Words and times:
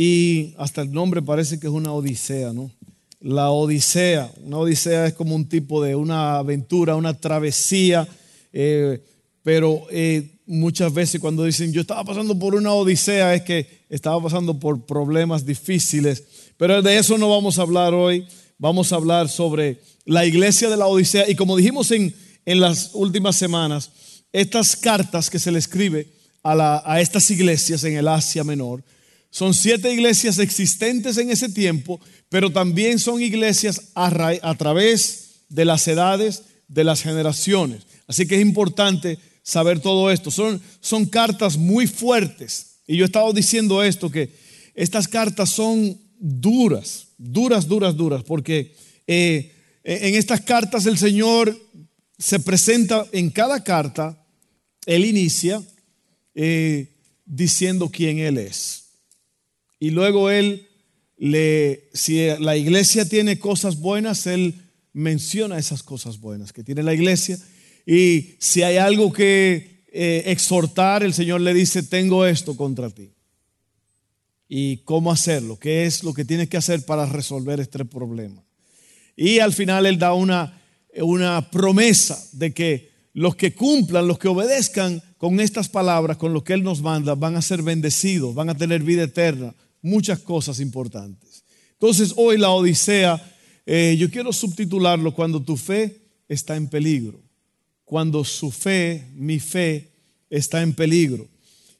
Y 0.00 0.54
hasta 0.58 0.82
el 0.82 0.92
nombre 0.92 1.20
parece 1.22 1.58
que 1.58 1.66
es 1.66 1.72
una 1.72 1.92
odisea, 1.92 2.52
¿no? 2.52 2.70
La 3.20 3.50
odisea. 3.50 4.30
Una 4.44 4.58
odisea 4.58 5.08
es 5.08 5.14
como 5.14 5.34
un 5.34 5.48
tipo 5.48 5.82
de 5.82 5.96
una 5.96 6.38
aventura, 6.38 6.94
una 6.94 7.18
travesía, 7.18 8.06
eh, 8.52 9.02
pero 9.42 9.88
eh, 9.90 10.38
muchas 10.46 10.94
veces 10.94 11.20
cuando 11.20 11.42
dicen 11.42 11.72
yo 11.72 11.80
estaba 11.80 12.04
pasando 12.04 12.38
por 12.38 12.54
una 12.54 12.72
odisea 12.74 13.34
es 13.34 13.42
que 13.42 13.80
estaba 13.88 14.22
pasando 14.22 14.60
por 14.60 14.86
problemas 14.86 15.44
difíciles. 15.44 16.22
Pero 16.56 16.80
de 16.80 16.96
eso 16.96 17.18
no 17.18 17.28
vamos 17.28 17.58
a 17.58 17.62
hablar 17.62 17.92
hoy. 17.92 18.24
Vamos 18.56 18.92
a 18.92 18.96
hablar 18.96 19.28
sobre 19.28 19.80
la 20.04 20.24
iglesia 20.24 20.70
de 20.70 20.76
la 20.76 20.86
odisea. 20.86 21.28
Y 21.28 21.34
como 21.34 21.56
dijimos 21.56 21.90
en, 21.90 22.14
en 22.46 22.60
las 22.60 22.90
últimas 22.94 23.34
semanas, 23.34 23.90
estas 24.32 24.76
cartas 24.76 25.28
que 25.28 25.40
se 25.40 25.50
le 25.50 25.58
escribe 25.58 26.06
a, 26.44 26.54
la, 26.54 26.84
a 26.86 27.00
estas 27.00 27.28
iglesias 27.32 27.82
en 27.82 27.96
el 27.96 28.06
Asia 28.06 28.44
Menor, 28.44 28.84
son 29.30 29.54
siete 29.54 29.92
iglesias 29.92 30.38
existentes 30.38 31.16
en 31.18 31.30
ese 31.30 31.48
tiempo, 31.48 32.00
pero 32.28 32.50
también 32.50 32.98
son 32.98 33.22
iglesias 33.22 33.90
a, 33.94 34.54
través 34.56 35.42
de 35.48 35.64
las 35.64 35.86
edades, 35.86 36.42
de 36.66 36.84
las 36.84 37.02
generaciones. 37.02 37.86
Así 38.06 38.26
que 38.26 38.36
es 38.36 38.42
importante 38.42 39.18
saber 39.42 39.80
todo 39.80 40.10
esto. 40.10 40.30
Son, 40.30 40.60
son 40.80 41.06
cartas 41.06 41.56
muy 41.56 41.86
fuertes. 41.86 42.78
Y 42.86 42.96
yo 42.96 43.04
he 43.04 43.06
estado 43.06 43.32
diciendo 43.32 43.82
esto, 43.82 44.10
que 44.10 44.30
estas 44.74 45.06
cartas 45.08 45.50
son 45.50 45.98
duras, 46.18 47.08
duras, 47.18 47.68
duras, 47.68 47.96
duras, 47.96 48.22
porque 48.24 48.74
eh, 49.06 49.52
en 49.84 50.14
estas 50.14 50.40
cartas 50.40 50.86
el 50.86 50.98
Señor 50.98 51.56
se 52.18 52.40
presenta 52.40 53.06
en 53.12 53.30
cada 53.30 53.62
carta, 53.62 54.26
Él 54.86 55.04
inicia 55.04 55.62
eh, 56.34 56.96
diciendo 57.24 57.90
quién 57.90 58.18
Él 58.18 58.38
es. 58.38 58.87
Y 59.78 59.90
luego 59.90 60.30
él 60.30 60.68
le, 61.16 61.88
si 61.92 62.26
la 62.38 62.56
iglesia 62.56 63.08
tiene 63.08 63.38
cosas 63.38 63.78
buenas, 63.78 64.26
él 64.26 64.54
menciona 64.92 65.58
esas 65.58 65.82
cosas 65.82 66.20
buenas 66.20 66.52
que 66.52 66.64
tiene 66.64 66.82
la 66.82 66.94
iglesia. 66.94 67.38
Y 67.86 68.36
si 68.38 68.62
hay 68.62 68.76
algo 68.76 69.12
que 69.12 69.84
eh, 69.92 70.24
exhortar, 70.26 71.02
el 71.02 71.14
Señor 71.14 71.40
le 71.40 71.54
dice, 71.54 71.82
tengo 71.82 72.26
esto 72.26 72.56
contra 72.56 72.90
ti. 72.90 73.10
¿Y 74.48 74.78
cómo 74.78 75.12
hacerlo? 75.12 75.58
¿Qué 75.58 75.84
es 75.84 76.02
lo 76.02 76.14
que 76.14 76.24
tienes 76.24 76.48
que 76.48 76.56
hacer 76.56 76.84
para 76.84 77.06
resolver 77.06 77.60
este 77.60 77.84
problema? 77.84 78.42
Y 79.14 79.40
al 79.40 79.52
final 79.52 79.86
Él 79.86 79.98
da 79.98 80.14
una, 80.14 80.62
una 80.96 81.50
promesa 81.50 82.22
de 82.32 82.54
que 82.54 82.90
los 83.12 83.36
que 83.36 83.54
cumplan, 83.54 84.06
los 84.06 84.18
que 84.18 84.28
obedezcan 84.28 85.02
con 85.18 85.40
estas 85.40 85.68
palabras, 85.68 86.16
con 86.16 86.32
lo 86.32 86.44
que 86.44 86.54
Él 86.54 86.62
nos 86.62 86.80
manda, 86.80 87.14
van 87.14 87.36
a 87.36 87.42
ser 87.42 87.62
bendecidos, 87.62 88.34
van 88.34 88.48
a 88.48 88.56
tener 88.56 88.82
vida 88.82 89.02
eterna, 89.02 89.54
muchas 89.82 90.20
cosas 90.20 90.60
importantes. 90.60 91.44
Entonces 91.72 92.12
hoy 92.16 92.38
la 92.38 92.50
Odisea, 92.50 93.20
eh, 93.66 93.96
yo 93.98 94.10
quiero 94.10 94.32
subtitularlo 94.32 95.14
cuando 95.14 95.42
tu 95.42 95.56
fe 95.56 96.02
está 96.28 96.56
en 96.56 96.68
peligro, 96.68 97.20
cuando 97.84 98.24
su 98.24 98.50
fe, 98.50 99.06
mi 99.14 99.38
fe, 99.38 99.92
está 100.28 100.62
en 100.62 100.74
peligro. 100.74 101.28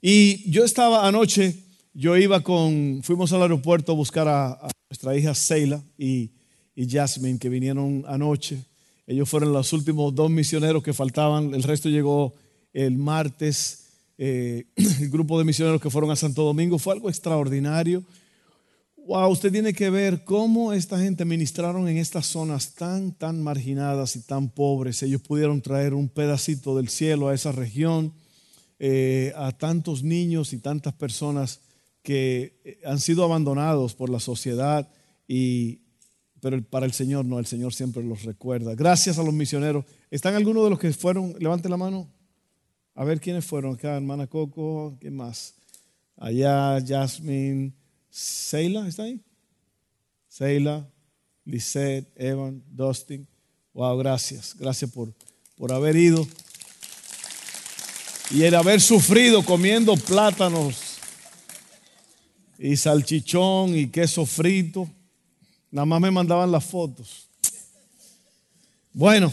Y 0.00 0.50
yo 0.50 0.64
estaba 0.64 1.06
anoche, 1.06 1.56
yo 1.92 2.16
iba 2.16 2.40
con, 2.40 3.00
fuimos 3.02 3.32
al 3.32 3.42
aeropuerto 3.42 3.92
a 3.92 3.96
buscar 3.96 4.28
a, 4.28 4.68
nuestra 4.88 5.16
hija 5.16 5.34
Seila 5.34 5.82
y, 5.98 6.30
y 6.74 6.88
Jasmine 6.88 7.38
que 7.38 7.48
vinieron 7.48 8.04
anoche. 8.06 8.64
Ellos 9.06 9.28
fueron 9.28 9.52
los 9.52 9.72
últimos 9.72 10.14
dos 10.14 10.30
misioneros 10.30 10.82
que 10.82 10.94
faltaban, 10.94 11.54
el 11.54 11.62
resto 11.62 11.88
llegó 11.88 12.34
el 12.72 12.96
martes 12.96 13.87
eh, 14.18 14.66
el 15.00 15.08
grupo 15.08 15.38
de 15.38 15.44
misioneros 15.44 15.80
que 15.80 15.90
fueron 15.90 16.10
a 16.10 16.16
Santo 16.16 16.42
Domingo, 16.42 16.78
fue 16.78 16.94
algo 16.94 17.08
extraordinario. 17.08 18.04
Wow, 18.96 19.30
usted 19.30 19.50
tiene 19.50 19.72
que 19.72 19.88
ver 19.88 20.24
cómo 20.24 20.74
esta 20.74 20.98
gente 20.98 21.24
ministraron 21.24 21.88
en 21.88 21.96
estas 21.96 22.26
zonas 22.26 22.74
tan, 22.74 23.12
tan 23.12 23.42
marginadas 23.42 24.16
y 24.16 24.20
tan 24.20 24.50
pobres. 24.50 25.02
Ellos 25.02 25.22
pudieron 25.22 25.62
traer 25.62 25.94
un 25.94 26.10
pedacito 26.10 26.76
del 26.76 26.90
cielo 26.90 27.28
a 27.28 27.34
esa 27.34 27.52
región, 27.52 28.12
eh, 28.78 29.32
a 29.34 29.52
tantos 29.52 30.02
niños 30.02 30.52
y 30.52 30.58
tantas 30.58 30.92
personas 30.92 31.60
que 32.02 32.60
eh, 32.64 32.80
han 32.84 32.98
sido 32.98 33.24
abandonados 33.24 33.94
por 33.94 34.10
la 34.10 34.20
sociedad, 34.20 34.90
y, 35.26 35.80
pero 36.40 36.62
para 36.62 36.84
el 36.84 36.92
Señor 36.92 37.24
no, 37.24 37.38
el 37.38 37.46
Señor 37.46 37.72
siempre 37.72 38.02
los 38.02 38.24
recuerda. 38.24 38.74
Gracias 38.74 39.18
a 39.18 39.22
los 39.22 39.32
misioneros. 39.32 39.86
¿Están 40.10 40.34
algunos 40.34 40.64
de 40.64 40.70
los 40.70 40.78
que 40.78 40.92
fueron? 40.92 41.34
Levante 41.38 41.68
la 41.70 41.78
mano. 41.78 42.08
A 42.98 43.04
ver 43.04 43.20
quiénes 43.20 43.44
fueron 43.44 43.76
acá, 43.76 43.94
hermana 43.94 44.26
Coco, 44.26 44.98
¿qué 45.00 45.08
más? 45.08 45.54
Allá, 46.16 46.84
Jasmine, 46.84 47.72
Seila, 48.10 48.88
¿está 48.88 49.04
ahí? 49.04 49.20
Seila, 50.26 50.84
Lisette, 51.44 52.10
Evan, 52.16 52.60
Dustin. 52.68 53.24
Wow, 53.72 53.98
gracias. 53.98 54.56
Gracias 54.58 54.90
por, 54.90 55.14
por 55.56 55.72
haber 55.72 55.94
ido. 55.94 56.26
Y 58.32 58.42
el 58.42 58.56
haber 58.56 58.80
sufrido 58.80 59.44
comiendo 59.44 59.94
plátanos 59.96 60.98
y 62.58 62.76
salchichón 62.76 63.78
y 63.78 63.86
queso 63.86 64.26
frito. 64.26 64.90
Nada 65.70 65.86
más 65.86 66.00
me 66.00 66.10
mandaban 66.10 66.50
las 66.50 66.64
fotos. 66.64 67.28
Bueno, 68.92 69.32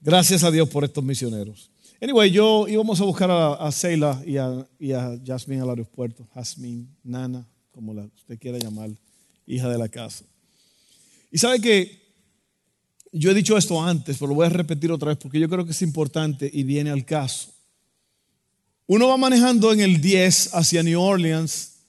gracias 0.00 0.42
a 0.42 0.50
Dios 0.50 0.68
por 0.68 0.82
estos 0.82 1.04
misioneros. 1.04 1.69
Anyway, 2.02 2.30
yo 2.30 2.66
íbamos 2.66 2.98
a 3.00 3.04
buscar 3.04 3.30
a, 3.30 3.52
a 3.54 3.70
y 4.24 4.36
a, 4.38 4.66
y 4.78 4.92
a, 4.92 5.20
Jasmine 5.24 5.60
al 5.60 5.68
aeropuerto. 5.68 6.26
Jasmine, 6.34 6.86
Nana, 7.04 7.46
como 7.72 7.92
la, 7.92 8.04
usted 8.16 8.38
quiera 8.38 8.58
llamar, 8.58 8.90
hija 9.46 9.68
de 9.68 9.76
la 9.76 9.88
casa. 9.88 10.24
Y 11.30 11.36
sabe 11.36 11.60
que 11.60 12.00
yo 13.12 13.30
he 13.30 13.34
dicho 13.34 13.56
esto 13.56 13.82
antes, 13.82 14.16
pero 14.16 14.28
lo 14.28 14.34
voy 14.34 14.46
a 14.46 14.50
repetir 14.50 14.90
otra 14.90 15.08
vez 15.08 15.18
porque 15.18 15.38
yo 15.38 15.48
creo 15.48 15.64
que 15.64 15.72
es 15.72 15.82
importante 15.82 16.50
y 16.52 16.62
viene 16.62 16.90
al 16.90 17.04
caso. 17.04 17.52
Uno 18.86 19.08
va 19.08 19.18
manejando 19.18 19.72
en 19.72 19.80
el 19.80 20.00
10 20.00 20.54
hacia 20.54 20.82
New 20.82 21.00
Orleans 21.00 21.80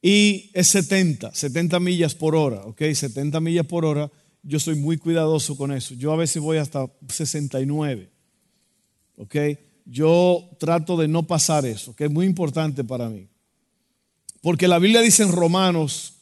y 0.00 0.50
es 0.54 0.68
70, 0.68 1.34
70 1.34 1.80
millas 1.80 2.14
por 2.14 2.36
hora, 2.36 2.64
¿ok? 2.64 2.80
70 2.94 3.40
millas 3.40 3.66
por 3.66 3.84
hora. 3.84 4.10
Yo 4.42 4.60
soy 4.60 4.76
muy 4.76 4.98
cuidadoso 4.98 5.56
con 5.56 5.72
eso. 5.72 5.94
Yo 5.94 6.12
a 6.12 6.16
veces 6.16 6.40
voy 6.40 6.58
hasta 6.58 6.86
69. 7.08 8.11
¿Ok? 9.22 9.36
Yo 9.84 10.48
trato 10.58 10.96
de 10.96 11.08
no 11.08 11.26
pasar 11.26 11.64
eso, 11.64 11.94
que 11.94 12.04
es 12.04 12.10
muy 12.10 12.26
importante 12.26 12.84
para 12.84 13.08
mí. 13.08 13.28
Porque 14.40 14.68
la 14.68 14.78
Biblia 14.78 15.00
dice 15.00 15.22
en 15.22 15.32
Romanos 15.32 16.14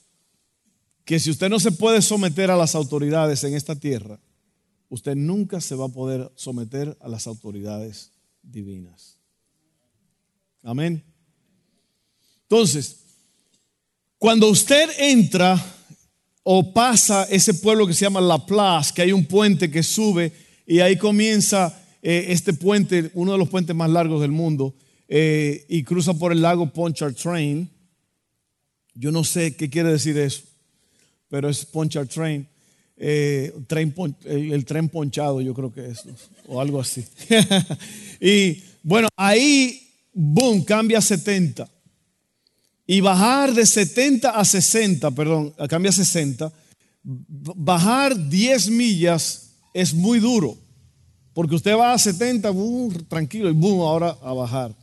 que 1.04 1.18
si 1.18 1.30
usted 1.30 1.48
no 1.48 1.58
se 1.58 1.72
puede 1.72 2.02
someter 2.02 2.50
a 2.50 2.56
las 2.56 2.74
autoridades 2.74 3.42
en 3.44 3.54
esta 3.54 3.74
tierra, 3.74 4.20
usted 4.90 5.14
nunca 5.16 5.60
se 5.60 5.74
va 5.74 5.86
a 5.86 5.90
poder 5.90 6.30
someter 6.34 6.96
a 7.00 7.08
las 7.08 7.26
autoridades 7.26 8.12
divinas. 8.42 9.18
Amén. 10.62 11.02
Entonces, 12.42 13.00
cuando 14.18 14.48
usted 14.48 14.90
entra 14.98 15.58
o 16.42 16.74
pasa 16.74 17.24
ese 17.30 17.54
pueblo 17.54 17.86
que 17.86 17.94
se 17.94 18.04
llama 18.04 18.20
La 18.20 18.44
Plaza, 18.44 18.92
que 18.92 19.02
hay 19.02 19.12
un 19.12 19.24
puente 19.24 19.70
que 19.70 19.82
sube 19.82 20.32
y 20.66 20.80
ahí 20.80 20.96
comienza 20.96 21.80
eh, 22.02 22.26
este 22.28 22.52
puente, 22.52 23.10
uno 23.14 23.32
de 23.32 23.38
los 23.38 23.48
puentes 23.48 23.76
más 23.76 23.90
largos 23.90 24.20
del 24.20 24.30
mundo, 24.30 24.74
eh, 25.08 25.66
y 25.68 25.82
cruza 25.82 26.14
por 26.14 26.32
el 26.32 26.40
lago 26.40 26.72
Pontchartrain. 26.72 27.68
Yo 28.94 29.12
no 29.12 29.24
sé 29.24 29.56
qué 29.56 29.68
quiere 29.68 29.90
decir 29.90 30.16
eso, 30.18 30.42
pero 31.28 31.48
es 31.48 31.64
Pontchartrain. 31.66 32.46
Eh, 33.02 33.52
el, 34.26 34.64
tren 34.66 34.88
ponchado, 34.88 35.40
yo 35.40 35.54
creo 35.54 35.72
que 35.72 35.88
es, 35.88 36.04
o 36.46 36.60
algo 36.60 36.80
así. 36.80 37.04
y 38.20 38.62
bueno, 38.82 39.08
ahí, 39.16 39.80
boom, 40.12 40.64
cambia 40.64 40.98
a 40.98 41.02
70. 41.02 41.68
Y 42.86 43.00
bajar 43.00 43.54
de 43.54 43.64
70 43.66 44.30
a 44.30 44.44
60, 44.44 45.10
perdón, 45.12 45.54
cambia 45.68 45.90
a 45.90 45.94
60, 45.94 46.52
bajar 47.02 48.28
10 48.28 48.70
millas 48.70 49.52
es 49.72 49.94
muy 49.94 50.18
duro. 50.18 50.58
Porque 51.32 51.54
usted 51.54 51.76
va 51.76 51.92
a 51.92 51.98
70, 51.98 52.50
tranquilo, 53.08 53.48
y 53.48 53.52
boom, 53.52 53.80
ahora 53.80 54.16
a 54.22 54.32
bajar. 54.32 54.74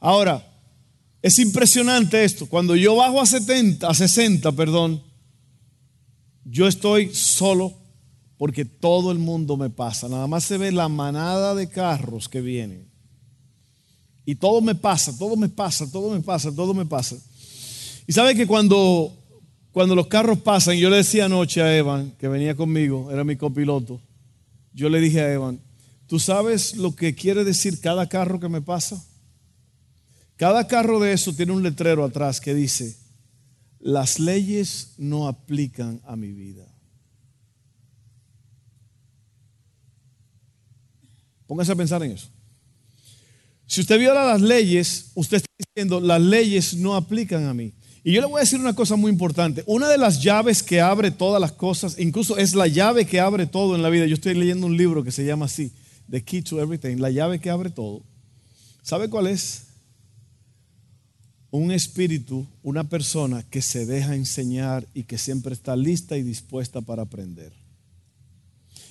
Ahora, 0.00 0.46
Es 1.22 1.38
impresionante 1.38 2.24
esto. 2.24 2.46
Cuando 2.46 2.74
yo 2.76 2.96
bajo 2.96 3.20
a 3.20 3.26
70, 3.26 3.86
a 3.86 3.92
60, 3.92 4.52
perdón, 4.52 5.02
yo 6.44 6.66
estoy 6.66 7.14
solo 7.14 7.74
porque 8.38 8.64
todo 8.64 9.12
el 9.12 9.18
mundo 9.18 9.58
me 9.58 9.68
pasa. 9.68 10.08
Nada 10.08 10.26
más 10.26 10.44
se 10.44 10.56
ve 10.56 10.72
la 10.72 10.88
manada 10.88 11.54
de 11.54 11.68
carros 11.68 12.26
que 12.28 12.40
vienen. 12.40 12.88
Y 14.24 14.36
todo 14.36 14.62
me 14.62 14.74
pasa, 14.74 15.16
todo 15.18 15.36
me 15.36 15.48
pasa, 15.48 15.90
todo 15.90 16.10
me 16.10 16.20
pasa, 16.20 16.54
todo 16.54 16.72
me 16.72 16.86
pasa. 16.86 17.16
Y 18.06 18.12
sabe 18.12 18.34
que 18.34 18.46
cuando, 18.46 19.12
cuando 19.72 19.94
los 19.94 20.06
carros 20.06 20.38
pasan, 20.38 20.76
yo 20.76 20.88
le 20.88 20.96
decía 20.96 21.26
anoche 21.26 21.60
a 21.60 21.76
Evan, 21.76 22.12
que 22.18 22.28
venía 22.28 22.54
conmigo, 22.56 23.10
era 23.10 23.24
mi 23.24 23.36
copiloto, 23.36 24.00
yo 24.72 24.88
le 24.88 25.00
dije 25.00 25.20
a 25.20 25.32
Evan, 25.32 25.60
¿tú 26.06 26.18
sabes 26.18 26.76
lo 26.76 26.94
que 26.94 27.14
quiere 27.14 27.44
decir 27.44 27.80
cada 27.80 28.08
carro 28.08 28.40
que 28.40 28.48
me 28.48 28.62
pasa? 28.62 29.04
Cada 30.36 30.66
carro 30.66 31.00
de 31.00 31.12
eso 31.12 31.34
tiene 31.34 31.52
un 31.52 31.62
letrero 31.62 32.04
atrás 32.04 32.40
que 32.40 32.54
dice, 32.54 32.96
las 33.78 34.18
leyes 34.18 34.94
no 34.98 35.28
aplican 35.28 36.00
a 36.04 36.16
mi 36.16 36.32
vida. 36.32 36.66
Póngase 41.46 41.72
a 41.72 41.76
pensar 41.76 42.02
en 42.04 42.12
eso. 42.12 42.28
Si 43.66 43.80
usted 43.80 43.98
viola 43.98 44.24
las 44.24 44.40
leyes, 44.40 45.10
usted 45.14 45.38
está 45.38 45.48
diciendo, 45.58 46.00
las 46.00 46.20
leyes 46.20 46.74
no 46.74 46.94
aplican 46.94 47.46
a 47.46 47.54
mí. 47.54 47.72
Y 48.02 48.12
yo 48.12 48.20
le 48.20 48.26
voy 48.26 48.38
a 48.38 48.44
decir 48.44 48.58
una 48.58 48.74
cosa 48.74 48.96
muy 48.96 49.12
importante. 49.12 49.62
Una 49.66 49.88
de 49.88 49.98
las 49.98 50.22
llaves 50.22 50.62
que 50.62 50.80
abre 50.80 51.10
todas 51.10 51.40
las 51.40 51.52
cosas, 51.52 51.98
incluso 51.98 52.38
es 52.38 52.54
la 52.54 52.66
llave 52.66 53.04
que 53.04 53.20
abre 53.20 53.46
todo 53.46 53.76
en 53.76 53.82
la 53.82 53.90
vida. 53.90 54.06
Yo 54.06 54.14
estoy 54.14 54.34
leyendo 54.34 54.66
un 54.66 54.76
libro 54.76 55.04
que 55.04 55.12
se 55.12 55.24
llama 55.24 55.46
así, 55.46 55.72
The 56.10 56.22
Key 56.22 56.42
to 56.42 56.60
Everything, 56.60 56.96
la 56.96 57.10
llave 57.10 57.40
que 57.40 57.50
abre 57.50 57.70
todo. 57.70 58.02
¿Sabe 58.82 59.10
cuál 59.10 59.26
es? 59.26 59.66
Un 61.50 61.72
espíritu, 61.72 62.46
una 62.62 62.88
persona 62.88 63.42
que 63.42 63.60
se 63.60 63.84
deja 63.84 64.14
enseñar 64.14 64.86
y 64.94 65.02
que 65.02 65.18
siempre 65.18 65.52
está 65.52 65.76
lista 65.76 66.16
y 66.16 66.22
dispuesta 66.22 66.80
para 66.80 67.02
aprender. 67.02 67.52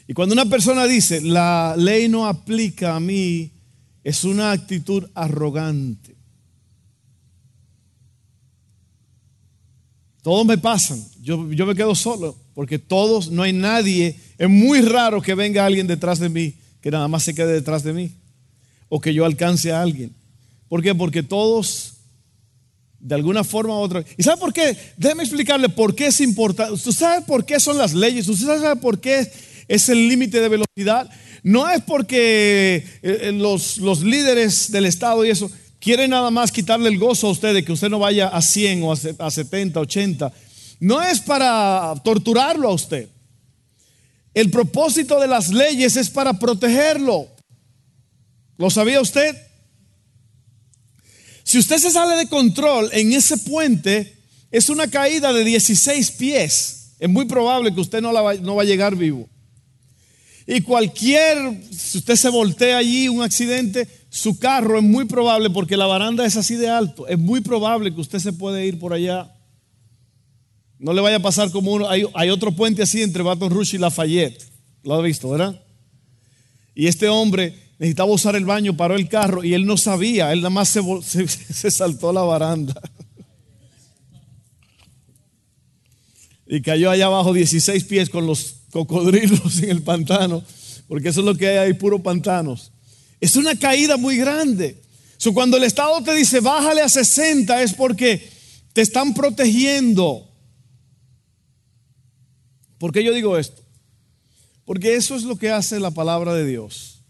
Y 0.07 0.13
cuando 0.13 0.33
una 0.33 0.45
persona 0.45 0.85
dice, 0.85 1.21
la 1.21 1.75
ley 1.77 2.09
no 2.09 2.27
aplica 2.27 2.95
a 2.95 2.99
mí, 2.99 3.51
es 4.03 4.23
una 4.23 4.51
actitud 4.51 5.09
arrogante. 5.13 6.18
Todos 10.29 10.45
me 10.45 10.59
pasan, 10.59 11.03
yo, 11.23 11.51
yo 11.51 11.65
me 11.65 11.73
quedo 11.73 11.95
solo, 11.95 12.37
porque 12.53 12.77
todos, 12.77 13.31
no 13.31 13.41
hay 13.41 13.51
nadie, 13.51 14.15
es 14.37 14.47
muy 14.47 14.79
raro 14.81 15.23
que 15.23 15.33
venga 15.33 15.65
alguien 15.65 15.87
detrás 15.87 16.19
de 16.19 16.29
mí, 16.29 16.53
que 16.81 16.91
nada 16.91 17.07
más 17.07 17.23
se 17.23 17.33
quede 17.33 17.51
detrás 17.51 17.81
de 17.81 17.93
mí, 17.93 18.11
o 18.89 19.01
que 19.01 19.11
yo 19.11 19.25
alcance 19.25 19.71
a 19.71 19.81
alguien. 19.81 20.13
¿Por 20.67 20.83
qué? 20.83 20.93
Porque 20.93 21.23
todos, 21.23 21.95
de 22.99 23.15
alguna 23.15 23.43
forma 23.43 23.73
u 23.73 23.79
otra. 23.79 24.05
¿Y 24.19 24.21
sabe 24.21 24.39
por 24.39 24.53
qué? 24.53 24.77
Déjeme 24.97 25.23
explicarle 25.23 25.67
por 25.67 25.95
qué 25.95 26.05
es 26.05 26.21
importante. 26.21 26.73
¿Usted 26.73 26.91
sabe 26.91 27.25
por 27.25 27.43
qué 27.43 27.59
son 27.59 27.79
las 27.79 27.95
leyes? 27.95 28.27
¿Usted 28.27 28.45
sabe 28.45 28.79
por 28.79 29.01
qué 29.01 29.27
es 29.67 29.89
el 29.89 30.07
límite 30.07 30.41
de 30.41 30.47
velocidad? 30.47 31.09
No 31.41 31.67
es 31.67 31.81
porque 31.81 32.75
eh, 32.75 32.85
eh, 33.01 33.31
los, 33.31 33.79
los 33.79 34.03
líderes 34.03 34.71
del 34.71 34.85
Estado 34.85 35.25
y 35.25 35.31
eso 35.31 35.49
quiere 35.79 36.07
nada 36.07 36.29
más 36.31 36.51
quitarle 36.51 36.89
el 36.89 36.97
gozo 36.97 37.27
a 37.27 37.31
usted 37.31 37.53
de 37.53 37.63
que 37.63 37.71
usted 37.71 37.89
no 37.89 37.99
vaya 37.99 38.27
a 38.27 38.41
100 38.41 38.83
o 38.83 38.91
a 38.91 39.31
70, 39.31 39.79
80. 39.79 40.33
No 40.79 41.01
es 41.01 41.19
para 41.21 41.93
torturarlo 42.03 42.69
a 42.69 42.73
usted. 42.73 43.09
El 44.33 44.49
propósito 44.49 45.19
de 45.19 45.27
las 45.27 45.49
leyes 45.49 45.95
es 45.97 46.09
para 46.09 46.33
protegerlo. 46.33 47.27
¿Lo 48.57 48.69
sabía 48.69 49.01
usted? 49.01 49.35
Si 51.43 51.57
usted 51.57 51.77
se 51.77 51.89
sale 51.89 52.15
de 52.15 52.27
control 52.27 52.89
en 52.93 53.11
ese 53.13 53.37
puente, 53.37 54.17
es 54.51 54.69
una 54.69 54.89
caída 54.89 55.33
de 55.33 55.43
16 55.43 56.11
pies. 56.11 56.91
Es 56.99 57.09
muy 57.09 57.25
probable 57.25 57.73
que 57.73 57.81
usted 57.81 58.01
no, 58.01 58.11
no 58.11 58.55
va 58.55 58.61
a 58.61 58.65
llegar 58.65 58.95
vivo. 58.95 59.27
Y 60.45 60.61
cualquier, 60.61 61.61
si 61.71 61.99
usted 61.99 62.15
se 62.15 62.29
voltea 62.29 62.77
allí, 62.77 63.07
un 63.07 63.21
accidente, 63.21 63.87
su 64.09 64.39
carro 64.39 64.77
es 64.77 64.83
muy 64.83 65.05
probable, 65.05 65.49
porque 65.51 65.77
la 65.77 65.85
baranda 65.85 66.25
es 66.25 66.35
así 66.35 66.55
de 66.55 66.67
alto, 66.67 67.07
es 67.07 67.17
muy 67.17 67.41
probable 67.41 67.93
que 67.93 68.01
usted 68.01 68.19
se 68.19 68.33
puede 68.33 68.65
ir 68.65 68.79
por 68.79 68.91
allá. 68.91 69.31
No 70.79 70.93
le 70.93 71.01
vaya 71.01 71.17
a 71.17 71.21
pasar 71.21 71.51
como 71.51 71.73
uno, 71.73 71.87
hay, 71.87 72.29
otro 72.29 72.51
puente 72.53 72.81
así 72.81 73.03
entre 73.03 73.21
Baton 73.21 73.51
Rouge 73.51 73.75
y 73.75 73.79
Lafayette, 73.79 74.43
lo 74.83 74.95
ha 74.95 75.01
visto, 75.01 75.29
¿verdad? 75.29 75.61
Y 76.73 76.87
este 76.87 77.07
hombre 77.07 77.53
necesitaba 77.77 78.11
usar 78.11 78.35
el 78.35 78.45
baño, 78.45 78.75
paró 78.75 78.95
el 78.95 79.07
carro 79.07 79.43
y 79.43 79.53
él 79.53 79.65
no 79.65 79.77
sabía, 79.77 80.33
él 80.33 80.39
nada 80.39 80.49
más 80.49 80.69
se, 80.69 81.71
saltó 81.71 82.11
la 82.11 82.21
baranda. 82.21 82.81
Y 86.47 86.61
cayó 86.61 86.89
allá 86.89 87.05
abajo 87.05 87.31
16 87.31 87.83
pies 87.83 88.09
con 88.09 88.25
los 88.25 88.55
cocodrilos 88.71 89.59
en 89.61 89.69
el 89.69 89.83
pantano, 89.83 90.41
porque 90.87 91.09
eso 91.09 91.19
es 91.19 91.25
lo 91.27 91.35
que 91.35 91.47
hay 91.47 91.57
ahí, 91.57 91.73
puro 91.73 92.01
pantanos. 92.01 92.71
Es 93.19 93.35
una 93.35 93.57
caída 93.57 93.97
muy 93.97 94.17
grande. 94.17 94.81
Cuando 95.33 95.57
el 95.57 95.63
Estado 95.63 96.01
te 96.01 96.15
dice 96.15 96.39
bájale 96.39 96.81
a 96.81 96.89
60 96.89 97.61
es 97.61 97.73
porque 97.73 98.29
te 98.73 98.81
están 98.81 99.13
protegiendo. 99.13 100.25
¿Por 102.77 102.93
qué 102.93 103.03
yo 103.03 103.13
digo 103.13 103.37
esto? 103.37 103.61
Porque 104.63 104.95
eso 104.95 105.15
es 105.15 105.23
lo 105.23 105.35
que 105.35 105.49
hace 105.49 105.79
la 105.79 105.91
palabra 105.91 106.33
de 106.33 106.45
Dios. 106.45 107.03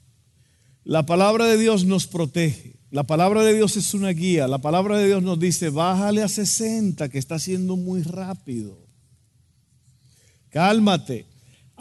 La 0.83 1.05
palabra 1.05 1.45
de 1.45 1.57
Dios 1.57 1.85
nos 1.85 2.07
protege. 2.07 2.79
La 2.89 3.03
palabra 3.03 3.43
de 3.43 3.53
Dios 3.53 3.77
es 3.77 3.93
una 3.93 4.09
guía. 4.09 4.47
La 4.47 4.57
palabra 4.57 4.97
de 4.97 5.05
Dios 5.05 5.21
nos 5.21 5.39
dice, 5.39 5.69
bájale 5.69 6.23
a 6.23 6.27
60, 6.27 7.09
que 7.09 7.19
está 7.19 7.37
siendo 7.37 7.75
muy 7.75 8.01
rápido. 8.01 8.79
Cálmate 10.49 11.28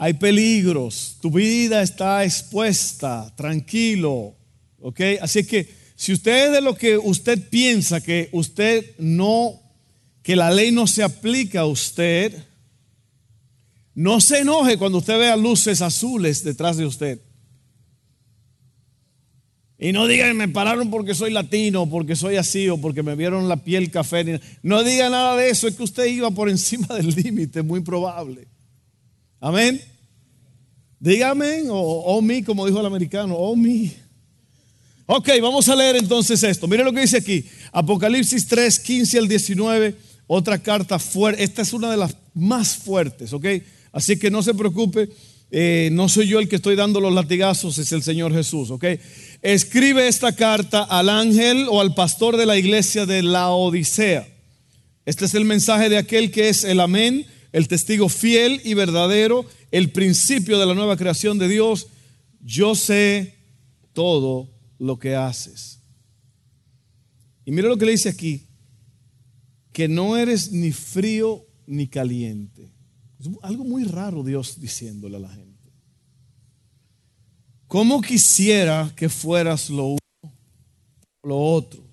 hay 0.01 0.13
peligros, 0.13 1.17
tu 1.21 1.29
vida 1.29 1.81
está 1.81 2.23
expuesta, 2.23 3.33
tranquilo, 3.35 4.33
¿ok? 4.79 5.01
Así 5.21 5.43
que 5.43 5.67
si 5.93 6.13
usted 6.13 6.45
es 6.45 6.51
de 6.53 6.61
lo 6.61 6.73
que 6.73 6.97
usted 6.97 7.49
piensa 7.49 7.99
que 7.99 8.29
usted 8.31 8.95
no, 8.97 9.59
que 10.23 10.37
la 10.37 10.51
ley 10.51 10.71
no 10.71 10.87
se 10.87 11.03
aplica 11.03 11.59
a 11.61 11.65
usted, 11.65 12.33
no 13.93 14.21
se 14.21 14.39
enoje 14.39 14.77
cuando 14.77 14.99
usted 14.99 15.19
vea 15.19 15.35
luces 15.35 15.81
azules 15.81 16.45
detrás 16.45 16.77
de 16.77 16.85
usted. 16.85 17.19
Y 19.77 19.91
no 19.91 20.07
digan, 20.07 20.37
me 20.37 20.47
pararon 20.47 20.89
porque 20.89 21.13
soy 21.13 21.31
latino, 21.31 21.89
porque 21.89 22.15
soy 22.15 22.37
así, 22.37 22.69
o 22.69 22.79
porque 22.79 23.03
me 23.03 23.15
vieron 23.15 23.49
la 23.49 23.65
piel 23.65 23.91
café. 23.91 24.39
No 24.63 24.81
diga 24.85 25.09
nada 25.09 25.35
de 25.35 25.49
eso, 25.49 25.67
es 25.67 25.75
que 25.75 25.83
usted 25.83 26.05
iba 26.05 26.31
por 26.31 26.49
encima 26.49 26.87
del 26.95 27.09
límite, 27.13 27.63
muy 27.63 27.81
probable. 27.81 28.47
Amén. 29.41 29.81
Dígame, 30.99 31.63
o 31.69 31.75
oh, 31.75 32.21
me, 32.21 32.43
como 32.43 32.65
dijo 32.65 32.79
el 32.79 32.85
americano, 32.85 33.35
oh 33.35 33.55
me. 33.55 33.91
Ok, 35.05 35.29
vamos 35.41 35.67
a 35.69 35.75
leer 35.75 35.95
entonces 35.95 36.43
esto. 36.43 36.67
Mire 36.67 36.83
lo 36.83 36.93
que 36.93 37.01
dice 37.01 37.17
aquí. 37.17 37.45
Apocalipsis 37.71 38.45
3, 38.47 38.79
15 38.79 39.17
al 39.17 39.27
19. 39.27 39.95
Otra 40.27 40.59
carta 40.59 40.99
fuerte. 40.99 41.41
Esta 41.41 41.61
es 41.61 41.73
una 41.73 41.89
de 41.89 41.97
las 41.97 42.15
más 42.35 42.75
fuertes, 42.75 43.33
ok. 43.33 43.45
Así 43.91 44.19
que 44.19 44.29
no 44.29 44.43
se 44.43 44.53
preocupe. 44.53 45.09
Eh, 45.51 45.89
no 45.93 46.09
soy 46.09 46.27
yo 46.27 46.39
el 46.39 46.47
que 46.47 46.57
estoy 46.57 46.75
dando 46.75 46.99
los 46.99 47.11
latigazos, 47.11 47.79
es 47.79 47.91
el 47.91 48.03
Señor 48.03 48.33
Jesús, 48.33 48.69
ok. 48.69 48.85
Escribe 49.41 50.07
esta 50.07 50.35
carta 50.35 50.83
al 50.83 51.09
ángel 51.09 51.65
o 51.69 51.81
al 51.81 51.95
pastor 51.95 52.37
de 52.37 52.45
la 52.45 52.57
iglesia 52.57 53.07
de 53.07 53.23
la 53.23 53.49
Odisea. 53.49 54.27
Este 55.05 55.25
es 55.25 55.33
el 55.33 55.45
mensaje 55.45 55.89
de 55.89 55.97
aquel 55.97 56.29
que 56.29 56.49
es 56.49 56.63
el 56.63 56.79
amén 56.79 57.25
el 57.51 57.67
testigo 57.67 58.09
fiel 58.09 58.61
y 58.63 58.73
verdadero, 58.73 59.45
el 59.71 59.91
principio 59.91 60.59
de 60.59 60.65
la 60.65 60.73
nueva 60.73 60.97
creación 60.97 61.37
de 61.37 61.47
Dios, 61.47 61.87
yo 62.41 62.75
sé 62.75 63.35
todo 63.93 64.49
lo 64.77 64.99
que 64.99 65.15
haces. 65.15 65.79
Y 67.45 67.51
mira 67.51 67.67
lo 67.67 67.77
que 67.77 67.85
le 67.85 67.93
dice 67.93 68.09
aquí, 68.09 68.47
que 69.73 69.87
no 69.87 70.17
eres 70.17 70.51
ni 70.51 70.71
frío 70.71 71.45
ni 71.65 71.87
caliente. 71.87 72.71
Es 73.19 73.27
algo 73.41 73.63
muy 73.63 73.83
raro 73.83 74.23
Dios 74.23 74.59
diciéndole 74.59 75.17
a 75.17 75.21
la 75.21 75.29
gente. 75.29 75.49
¿Cómo 77.67 78.01
quisiera 78.01 78.91
que 78.95 79.09
fueras 79.09 79.69
lo 79.69 79.85
uno 79.89 79.99
o 81.21 81.27
lo 81.27 81.37
otro? 81.37 81.83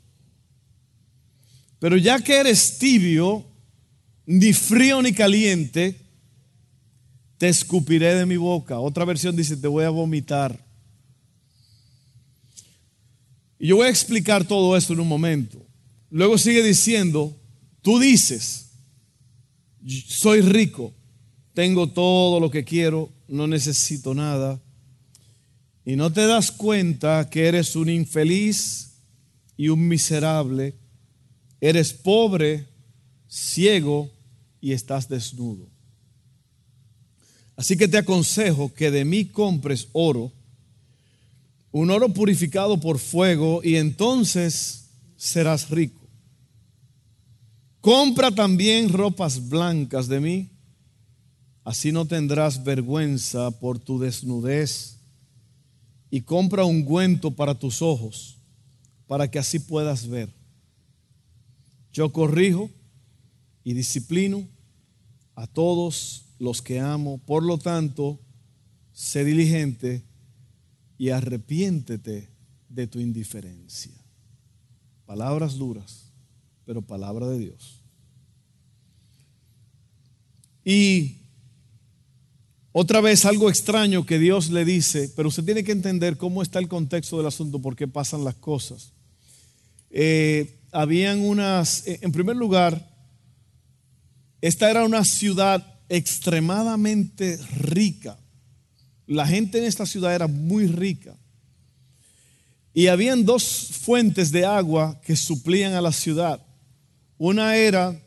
Pero 1.78 1.96
ya 1.96 2.18
que 2.18 2.34
eres 2.36 2.78
tibio 2.78 3.44
ni 4.26 4.52
frío 4.52 5.00
ni 5.00 5.12
caliente, 5.12 5.96
te 7.38 7.48
escupiré 7.48 8.14
de 8.14 8.26
mi 8.26 8.36
boca. 8.36 8.78
Otra 8.78 9.04
versión 9.04 9.36
dice, 9.36 9.56
te 9.56 9.68
voy 9.68 9.84
a 9.84 9.90
vomitar. 9.90 10.64
Y 13.58 13.68
yo 13.68 13.76
voy 13.76 13.86
a 13.86 13.90
explicar 13.90 14.44
todo 14.44 14.76
esto 14.76 14.92
en 14.92 15.00
un 15.00 15.08
momento. 15.08 15.64
Luego 16.10 16.38
sigue 16.38 16.62
diciendo, 16.62 17.34
tú 17.82 17.98
dices, 17.98 18.70
soy 20.06 20.40
rico, 20.40 20.92
tengo 21.54 21.88
todo 21.88 22.40
lo 22.40 22.50
que 22.50 22.64
quiero, 22.64 23.10
no 23.28 23.46
necesito 23.46 24.14
nada. 24.14 24.60
Y 25.84 25.96
no 25.96 26.12
te 26.12 26.26
das 26.26 26.50
cuenta 26.50 27.30
que 27.30 27.46
eres 27.46 27.76
un 27.76 27.88
infeliz 27.88 28.98
y 29.56 29.68
un 29.68 29.86
miserable 29.86 30.74
eres 31.60 31.92
pobre, 31.92 32.66
ciego 33.28 34.10
y 34.60 34.72
estás 34.72 35.08
desnudo. 35.08 35.68
Así 37.56 37.76
que 37.76 37.88
te 37.88 37.98
aconsejo 37.98 38.72
que 38.74 38.90
de 38.90 39.04
mí 39.04 39.24
compres 39.24 39.88
oro, 39.92 40.32
un 41.72 41.90
oro 41.90 42.10
purificado 42.10 42.78
por 42.78 42.98
fuego, 42.98 43.60
y 43.62 43.76
entonces 43.76 44.90
serás 45.16 45.70
rico. 45.70 46.06
Compra 47.80 48.30
también 48.30 48.92
ropas 48.92 49.48
blancas 49.48 50.08
de 50.08 50.20
mí, 50.20 50.50
así 51.64 51.92
no 51.92 52.06
tendrás 52.06 52.62
vergüenza 52.62 53.50
por 53.52 53.78
tu 53.78 53.98
desnudez, 53.98 54.98
y 56.10 56.20
compra 56.20 56.64
un 56.64 56.76
ungüento 56.76 57.30
para 57.30 57.54
tus 57.54 57.82
ojos, 57.82 58.38
para 59.06 59.30
que 59.30 59.38
así 59.38 59.58
puedas 59.58 60.08
ver. 60.08 60.30
Yo 61.92 62.12
corrijo 62.12 62.70
y 63.66 63.74
disciplino 63.74 64.46
a 65.34 65.48
todos 65.48 66.26
los 66.38 66.62
que 66.62 66.78
amo. 66.78 67.18
Por 67.26 67.42
lo 67.42 67.58
tanto, 67.58 68.20
sé 68.92 69.24
diligente 69.24 70.04
y 70.96 71.08
arrepiéntete 71.08 72.28
de 72.68 72.86
tu 72.86 73.00
indiferencia. 73.00 73.90
Palabras 75.04 75.56
duras, 75.56 76.12
pero 76.64 76.80
palabra 76.80 77.26
de 77.26 77.40
Dios. 77.40 77.80
Y 80.64 81.16
otra 82.70 83.00
vez 83.00 83.24
algo 83.24 83.50
extraño 83.50 84.06
que 84.06 84.20
Dios 84.20 84.50
le 84.50 84.64
dice, 84.64 85.10
pero 85.16 85.28
usted 85.28 85.44
tiene 85.44 85.64
que 85.64 85.72
entender 85.72 86.16
cómo 86.16 86.40
está 86.40 86.60
el 86.60 86.68
contexto 86.68 87.16
del 87.16 87.26
asunto, 87.26 87.58
por 87.60 87.74
qué 87.74 87.88
pasan 87.88 88.22
las 88.22 88.36
cosas. 88.36 88.92
Eh, 89.90 90.60
habían 90.70 91.20
unas, 91.20 91.82
en 91.88 92.12
primer 92.12 92.36
lugar, 92.36 92.94
esta 94.40 94.70
era 94.70 94.84
una 94.84 95.04
ciudad 95.04 95.64
extremadamente 95.88 97.38
rica. 97.58 98.18
La 99.06 99.26
gente 99.26 99.58
en 99.58 99.64
esta 99.64 99.86
ciudad 99.86 100.14
era 100.14 100.26
muy 100.26 100.66
rica. 100.66 101.16
Y 102.74 102.88
habían 102.88 103.24
dos 103.24 103.70
fuentes 103.80 104.32
de 104.32 104.44
agua 104.44 105.00
que 105.02 105.16
suplían 105.16 105.72
a 105.74 105.80
la 105.80 105.92
ciudad. 105.92 106.44
Una 107.16 107.56
era 107.56 107.98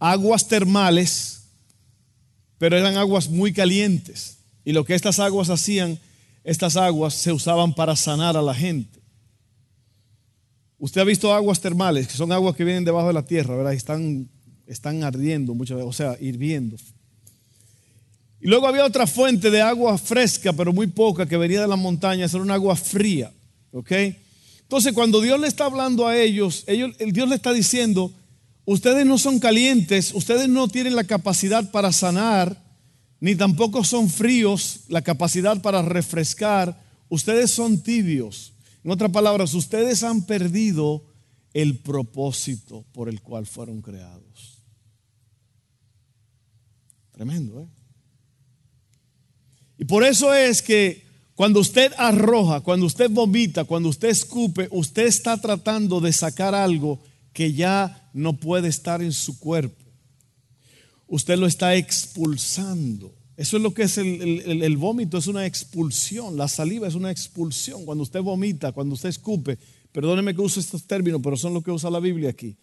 aguas 0.00 0.48
termales, 0.48 1.42
pero 2.58 2.76
eran 2.76 2.96
aguas 2.96 3.28
muy 3.28 3.52
calientes. 3.52 4.38
Y 4.64 4.72
lo 4.72 4.84
que 4.84 4.94
estas 4.94 5.20
aguas 5.20 5.50
hacían, 5.50 6.00
estas 6.42 6.76
aguas 6.76 7.14
se 7.14 7.32
usaban 7.32 7.74
para 7.74 7.94
sanar 7.94 8.36
a 8.36 8.42
la 8.42 8.54
gente. 8.54 8.98
Usted 10.78 11.02
ha 11.02 11.04
visto 11.04 11.32
aguas 11.32 11.60
termales, 11.60 12.08
que 12.08 12.14
son 12.14 12.32
aguas 12.32 12.56
que 12.56 12.64
vienen 12.64 12.84
debajo 12.84 13.08
de 13.08 13.12
la 13.12 13.24
tierra, 13.24 13.54
¿verdad? 13.54 13.72
Y 13.72 13.76
están 13.76 14.28
están 14.72 15.02
ardiendo 15.02 15.54
muchas 15.54 15.78
veces, 15.78 15.88
o 15.88 15.92
sea, 15.92 16.16
hirviendo. 16.20 16.76
Y 18.40 18.46
luego 18.48 18.66
había 18.66 18.84
otra 18.84 19.06
fuente 19.06 19.50
de 19.50 19.60
agua 19.60 19.98
fresca, 19.98 20.52
pero 20.52 20.72
muy 20.72 20.86
poca, 20.86 21.26
que 21.26 21.36
venía 21.36 21.60
de 21.60 21.68
las 21.68 21.78
montañas, 21.78 22.32
era 22.32 22.42
un 22.42 22.50
agua 22.50 22.76
fría. 22.76 23.32
¿Ok? 23.72 23.92
Entonces, 24.62 24.92
cuando 24.92 25.20
Dios 25.20 25.38
le 25.40 25.48
está 25.48 25.64
hablando 25.64 26.06
a 26.06 26.16
ellos, 26.16 26.64
ellos, 26.66 26.92
Dios 26.98 27.28
le 27.28 27.34
está 27.34 27.52
diciendo, 27.52 28.12
ustedes 28.64 29.04
no 29.04 29.18
son 29.18 29.40
calientes, 29.40 30.14
ustedes 30.14 30.48
no 30.48 30.68
tienen 30.68 30.94
la 30.94 31.04
capacidad 31.04 31.70
para 31.70 31.92
sanar, 31.92 32.62
ni 33.18 33.34
tampoco 33.34 33.82
son 33.84 34.08
fríos, 34.08 34.80
la 34.88 35.02
capacidad 35.02 35.60
para 35.60 35.82
refrescar, 35.82 36.80
ustedes 37.08 37.50
son 37.50 37.82
tibios. 37.82 38.52
En 38.84 38.92
otras 38.92 39.10
palabras, 39.10 39.52
ustedes 39.54 40.04
han 40.04 40.24
perdido 40.24 41.04
el 41.52 41.78
propósito 41.78 42.84
por 42.92 43.08
el 43.08 43.20
cual 43.20 43.46
fueron 43.46 43.82
creados. 43.82 44.59
Tremendo, 47.20 47.60
¿eh? 47.60 47.66
Y 49.76 49.84
por 49.84 50.04
eso 50.04 50.32
es 50.32 50.62
que 50.62 51.04
cuando 51.34 51.60
usted 51.60 51.92
arroja, 51.98 52.62
cuando 52.62 52.86
usted 52.86 53.10
vomita, 53.10 53.64
cuando 53.64 53.90
usted 53.90 54.08
escupe, 54.08 54.68
usted 54.70 55.04
está 55.06 55.38
tratando 55.38 56.00
de 56.00 56.14
sacar 56.14 56.54
algo 56.54 56.98
que 57.34 57.52
ya 57.52 58.08
no 58.14 58.38
puede 58.38 58.68
estar 58.68 59.02
en 59.02 59.12
su 59.12 59.38
cuerpo. 59.38 59.84
Usted 61.08 61.36
lo 61.36 61.46
está 61.46 61.76
expulsando. 61.76 63.14
Eso 63.36 63.58
es 63.58 63.62
lo 63.62 63.74
que 63.74 63.82
es 63.82 63.98
el, 63.98 64.62
el, 64.62 64.76
vómito, 64.78 65.18
es 65.18 65.26
una 65.26 65.44
expulsión. 65.44 66.38
La 66.38 66.48
saliva 66.48 66.88
es 66.88 66.94
una 66.94 67.10
expulsión. 67.10 67.84
Cuando 67.84 68.04
usted 68.04 68.22
vomita, 68.22 68.72
cuando 68.72 68.94
usted 68.94 69.10
escupe, 69.10 69.58
perdóneme 69.92 70.34
que 70.34 70.40
use 70.40 70.60
estos 70.60 70.84
términos, 70.84 71.20
pero 71.22 71.36
son 71.36 71.52
lo 71.52 71.62
que 71.62 71.70
usa 71.70 71.90
la 71.90 72.00
Biblia 72.00 72.30
aquí. 72.30 72.56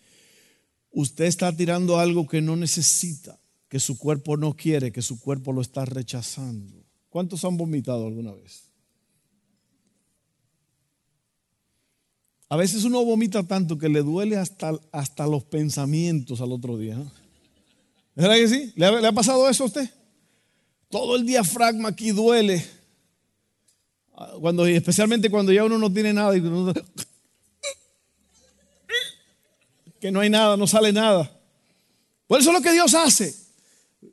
Usted 0.90 1.26
está 1.26 1.56
tirando 1.56 2.00
algo 2.00 2.28
que 2.28 2.42
no 2.42 2.56
necesita 2.56 3.38
que 3.70 3.80
su 3.80 3.98
cuerpo 3.98 4.38
no 4.38 4.56
quiere, 4.56 4.92
que 4.92 5.02
su 5.02 5.20
cuerpo 5.20 5.52
lo 5.52 5.62
está 5.62 5.86
rechazando. 5.86 6.86
¿Cuántos 7.10 7.44
han 7.44 7.58
vomitado 7.58 8.08
alguna 8.08 8.32
vez? 8.32 8.68
A 12.50 12.56
veces 12.56 12.86
uno 12.86 13.04
vomita 13.04 13.44
tanto 13.44 13.78
que 13.78 13.90
le 13.90 14.02
duele 14.02 14.38
hasta, 14.38 14.80
hasta 14.92 15.28
los 15.28 15.44
pensamientos 15.44 16.40
al 16.40 16.54
otro 16.54 16.78
día. 16.78 16.98
¿Verdad 18.16 18.36
que 18.36 18.48
sí? 18.48 18.72
¿Le 18.76 18.86
ha, 18.86 19.12
pasado 19.12 19.50
eso 19.50 19.64
a 19.64 19.68
usted? 19.68 19.90
Todo 20.90 21.18
el 21.18 21.26
diafragma 21.26 21.90
aquí 21.90 22.12
duele. 22.12 22.66
Cuando, 24.40 24.66
especialmente 24.66 25.30
cuando 25.30 25.52
ya 25.52 25.66
uno 25.66 25.78
no 25.78 25.92
tiene 25.92 26.14
nada 26.14 26.38
y 26.38 26.42
que 30.00 30.12
no 30.12 30.22
hay 30.22 30.30
nada, 30.30 30.56
no 30.56 30.68
sale 30.68 30.94
nada. 30.94 31.30
Por 32.28 32.40
eso 32.40 32.50
es 32.50 32.56
lo 32.56 32.62
que 32.62 32.72
Dios 32.72 32.94
hace. 32.94 33.47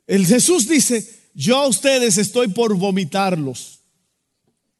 El 0.07 0.25
Jesús 0.25 0.67
dice, 0.67 1.29
yo 1.33 1.57
a 1.57 1.67
ustedes 1.67 2.17
estoy 2.17 2.47
por 2.47 2.75
vomitarlos, 2.75 3.79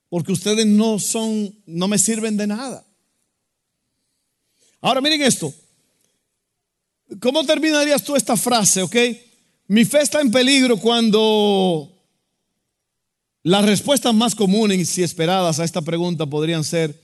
porque 0.10 0.32
ustedes 0.32 0.66
no 0.66 1.00
son, 1.00 1.54
no 1.66 1.88
me 1.88 1.98
sirven 1.98 2.38
de 2.38 2.48
nada. 2.48 2.86
Ahora 4.82 5.02
miren 5.02 5.22
esto. 5.22 5.54
¿Cómo 7.20 7.44
terminarías 7.44 8.04
tú 8.04 8.16
esta 8.16 8.36
frase, 8.36 8.82
ok? 8.82 8.96
Mi 9.68 9.84
fe 9.84 10.02
está 10.02 10.22
en 10.22 10.32
peligro 10.32 10.78
cuando 10.78 11.92
las 13.44 13.66
respuestas 13.66 14.14
más 14.14 14.34
comunes 14.34 14.98
y 14.98 15.04
esperadas 15.04 15.60
a 15.60 15.64
esta 15.64 15.82
pregunta 15.82 16.26
podrían 16.26 16.64
ser, 16.64 17.00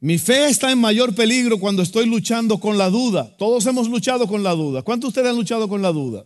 mi 0.00 0.18
fe 0.18 0.46
está 0.46 0.72
en 0.72 0.78
mayor 0.78 1.14
peligro 1.14 1.58
cuando 1.58 1.82
estoy 1.82 2.06
luchando 2.06 2.58
con 2.58 2.76
la 2.76 2.90
duda. 2.90 3.36
Todos 3.36 3.66
hemos 3.66 3.88
luchado 3.88 4.26
con 4.26 4.42
la 4.42 4.52
duda. 4.52 4.82
¿Cuántos 4.82 5.08
de 5.08 5.20
ustedes 5.20 5.30
han 5.30 5.36
luchado 5.36 5.68
con 5.68 5.80
la 5.82 5.92
duda? 5.92 6.24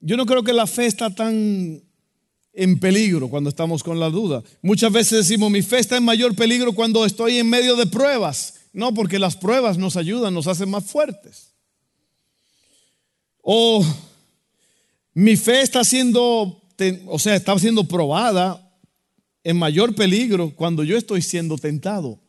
Yo 0.00 0.16
no 0.16 0.26
creo 0.26 0.42
que 0.42 0.52
la 0.52 0.66
fe 0.66 0.86
está 0.86 1.14
tan 1.14 1.82
en 2.52 2.80
peligro 2.80 3.28
cuando 3.28 3.50
estamos 3.50 3.82
con 3.82 4.00
la 4.00 4.10
duda. 4.10 4.42
Muchas 4.62 4.92
veces 4.92 5.18
decimos, 5.18 5.50
mi 5.50 5.62
fe 5.62 5.78
está 5.78 5.96
en 5.96 6.04
mayor 6.04 6.34
peligro 6.34 6.72
cuando 6.72 7.04
estoy 7.04 7.38
en 7.38 7.48
medio 7.48 7.76
de 7.76 7.86
pruebas. 7.86 8.54
No, 8.72 8.92
porque 8.94 9.18
las 9.18 9.36
pruebas 9.36 9.78
nos 9.78 9.96
ayudan, 9.96 10.34
nos 10.34 10.46
hacen 10.46 10.70
más 10.70 10.84
fuertes. 10.84 11.52
O 13.42 13.84
mi 15.14 15.36
fe 15.36 15.62
está 15.62 15.82
siendo, 15.84 16.62
o 17.06 17.18
sea, 17.18 17.34
está 17.34 17.58
siendo 17.58 17.84
probada 17.84 18.68
en 19.42 19.56
mayor 19.56 19.94
peligro 19.94 20.54
cuando 20.54 20.84
yo 20.84 20.96
estoy 20.96 21.22
siendo 21.22 21.56
tentado. 21.56 22.20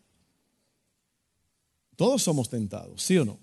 Todos 1.95 2.23
somos 2.23 2.49
tentados, 2.49 3.03
¿sí 3.03 3.17
o 3.17 3.25
no? 3.25 3.39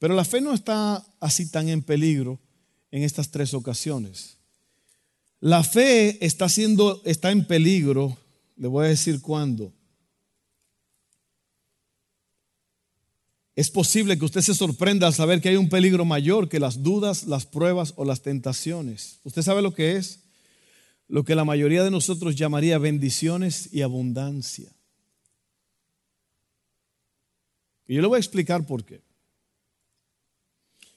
Pero 0.00 0.14
la 0.14 0.24
fe 0.24 0.40
no 0.40 0.54
está 0.54 1.06
así 1.20 1.50
tan 1.50 1.68
en 1.68 1.82
peligro 1.82 2.40
en 2.90 3.02
estas 3.02 3.30
tres 3.30 3.52
ocasiones. 3.52 4.38
La 5.40 5.62
fe 5.62 6.24
está, 6.24 6.48
siendo, 6.48 7.02
está 7.04 7.30
en 7.30 7.46
peligro, 7.46 8.16
le 8.56 8.66
voy 8.66 8.86
a 8.86 8.88
decir 8.88 9.20
cuándo. 9.20 9.74
Es 13.54 13.70
posible 13.70 14.18
que 14.18 14.24
usted 14.24 14.40
se 14.40 14.54
sorprenda 14.54 15.06
al 15.06 15.12
saber 15.12 15.42
que 15.42 15.50
hay 15.50 15.56
un 15.56 15.68
peligro 15.68 16.06
mayor 16.06 16.48
que 16.48 16.60
las 16.60 16.82
dudas, 16.82 17.24
las 17.24 17.44
pruebas 17.44 17.92
o 17.96 18.06
las 18.06 18.22
tentaciones. 18.22 19.20
¿Usted 19.22 19.42
sabe 19.42 19.60
lo 19.60 19.74
que 19.74 19.96
es? 19.96 20.20
Lo 21.08 21.24
que 21.24 21.34
la 21.34 21.44
mayoría 21.44 21.84
de 21.84 21.90
nosotros 21.90 22.36
llamaría 22.36 22.78
bendiciones 22.78 23.68
y 23.70 23.82
abundancia. 23.82 24.72
Y 27.86 27.96
yo 27.96 28.00
le 28.00 28.08
voy 28.08 28.16
a 28.16 28.20
explicar 28.20 28.64
por 28.64 28.82
qué. 28.82 29.09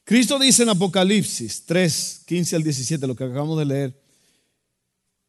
Cristo 0.03 0.37
dice 0.37 0.63
en 0.63 0.69
Apocalipsis 0.69 1.63
3, 1.65 2.23
15 2.25 2.55
al 2.55 2.63
17, 2.63 3.07
lo 3.07 3.15
que 3.15 3.23
acabamos 3.23 3.57
de 3.57 3.65
leer, 3.65 4.03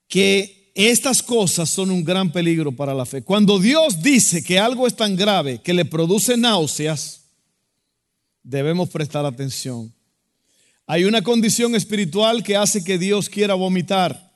que 0.08 0.72
estas 0.74 1.22
cosas 1.22 1.70
son 1.70 1.90
un 1.90 2.02
gran 2.02 2.32
peligro 2.32 2.72
para 2.72 2.94
la 2.94 3.06
fe. 3.06 3.22
Cuando 3.22 3.60
Dios 3.60 4.02
dice 4.02 4.42
que 4.42 4.58
algo 4.58 4.86
es 4.86 4.96
tan 4.96 5.14
grave 5.14 5.62
que 5.62 5.72
le 5.72 5.84
produce 5.84 6.36
náuseas, 6.36 7.22
debemos 8.42 8.90
prestar 8.90 9.24
atención. 9.24 9.94
Hay 10.86 11.04
una 11.04 11.22
condición 11.22 11.76
espiritual 11.76 12.42
que 12.42 12.56
hace 12.56 12.82
que 12.84 12.98
Dios 12.98 13.28
quiera 13.28 13.54
vomitar. 13.54 14.32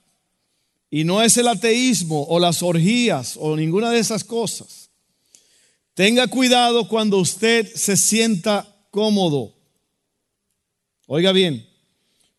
Y 0.91 1.05
no 1.05 1.21
es 1.21 1.37
el 1.37 1.49
ateísmo 1.49 2.25
o 2.29 2.39
las 2.39 2.63
orgías 2.63 3.37
o 3.39 3.55
ninguna 3.57 3.91
de 3.91 3.99
esas 3.99 4.25
cosas. 4.25 4.89
Tenga 5.93 6.29
cuidado 6.29 6.89
cuando 6.89 7.19
usted 7.19 7.71
se 7.75 7.97
sienta 7.97 8.67
cómodo. 8.91 9.58
Oiga 11.11 11.33
bien, 11.33 11.67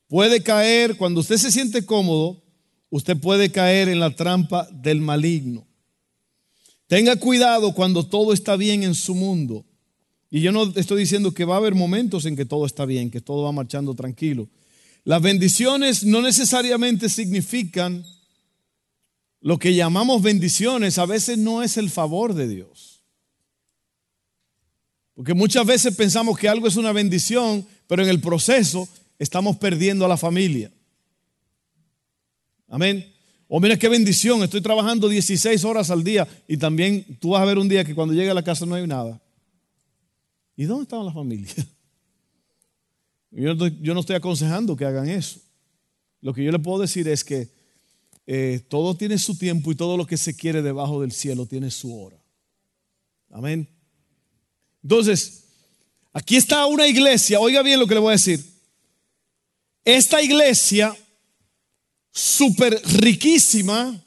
puede 0.07 0.43
caer, 0.43 0.95
cuando 0.95 1.21
usted 1.21 1.37
se 1.37 1.51
siente 1.51 1.87
cómodo, 1.87 2.43
usted 2.91 3.17
puede 3.17 3.51
caer 3.51 3.89
en 3.89 3.99
la 3.99 4.15
trampa 4.15 4.67
del 4.71 5.01
maligno. 5.01 5.65
Tenga 6.85 7.15
cuidado 7.15 7.73
cuando 7.73 8.05
todo 8.05 8.31
está 8.31 8.55
bien 8.57 8.83
en 8.83 8.93
su 8.93 9.15
mundo. 9.15 9.65
Y 10.29 10.41
yo 10.41 10.51
no 10.51 10.71
estoy 10.75 10.99
diciendo 10.99 11.33
que 11.33 11.45
va 11.45 11.55
a 11.55 11.57
haber 11.57 11.73
momentos 11.73 12.27
en 12.27 12.35
que 12.35 12.45
todo 12.45 12.67
está 12.67 12.85
bien, 12.85 13.09
que 13.09 13.21
todo 13.21 13.41
va 13.41 13.51
marchando 13.51 13.95
tranquilo. 13.95 14.47
Las 15.03 15.23
bendiciones 15.23 16.03
no 16.03 16.21
necesariamente 16.21 17.09
significan 17.09 18.05
lo 19.41 19.57
que 19.57 19.73
llamamos 19.73 20.21
bendiciones, 20.21 20.99
a 20.99 21.07
veces 21.07 21.39
no 21.39 21.63
es 21.63 21.77
el 21.77 21.89
favor 21.89 22.35
de 22.35 22.47
Dios. 22.47 22.98
Porque 25.19 25.33
muchas 25.33 25.65
veces 25.65 25.93
pensamos 25.97 26.39
que 26.39 26.47
algo 26.47 26.65
es 26.65 26.77
una 26.77 26.93
bendición, 26.93 27.67
pero 27.87 28.01
en 28.01 28.07
el 28.07 28.21
proceso 28.21 28.87
estamos 29.17 29.57
perdiendo 29.57 30.05
a 30.05 30.07
la 30.07 30.15
familia. 30.15 30.71
Amén. 32.69 33.05
O 33.49 33.59
mira 33.59 33.75
qué 33.75 33.89
bendición, 33.89 34.41
estoy 34.43 34.61
trabajando 34.61 35.09
16 35.09 35.61
horas 35.65 35.91
al 35.91 36.05
día 36.05 36.25
y 36.47 36.55
también 36.55 37.17
tú 37.19 37.31
vas 37.31 37.41
a 37.41 37.45
ver 37.45 37.57
un 37.57 37.67
día 37.67 37.83
que 37.83 37.93
cuando 37.93 38.13
llegue 38.13 38.29
a 38.29 38.33
la 38.33 38.43
casa 38.43 38.65
no 38.65 38.75
hay 38.75 38.87
nada. 38.87 39.21
¿Y 40.55 40.63
dónde 40.63 40.83
estaba 40.83 41.03
la 41.03 41.11
familia? 41.11 41.53
Yo 43.31 43.53
no, 43.55 43.99
estoy, 43.99 44.15
aconsejando 44.15 44.77
que 44.77 44.85
hagan 44.85 45.09
eso. 45.09 45.41
Lo 46.21 46.33
que 46.33 46.45
yo 46.45 46.51
le 46.53 46.59
puedo 46.59 46.79
decir 46.79 47.09
es 47.09 47.25
que 47.25 47.49
eh, 48.25 48.61
todo 48.69 48.95
tiene 48.95 49.17
su 49.17 49.37
tiempo 49.37 49.69
y 49.69 49.75
todo 49.75 49.97
lo 49.97 50.07
que 50.07 50.15
se 50.15 50.33
quiere 50.33 50.61
debajo 50.61 51.01
del 51.01 51.11
cielo 51.11 51.45
tiene 51.45 51.71
su 51.71 52.01
hora. 52.01 52.17
Amén. 53.31 53.67
Entonces, 54.83 55.43
aquí 56.13 56.35
está 56.35 56.65
una 56.65 56.87
iglesia, 56.87 57.39
oiga 57.39 57.61
bien 57.61 57.79
lo 57.79 57.87
que 57.87 57.95
le 57.95 57.99
voy 57.99 58.09
a 58.09 58.17
decir. 58.17 58.43
Esta 59.83 60.21
iglesia, 60.21 60.95
súper 62.11 62.81
riquísima, 62.85 64.03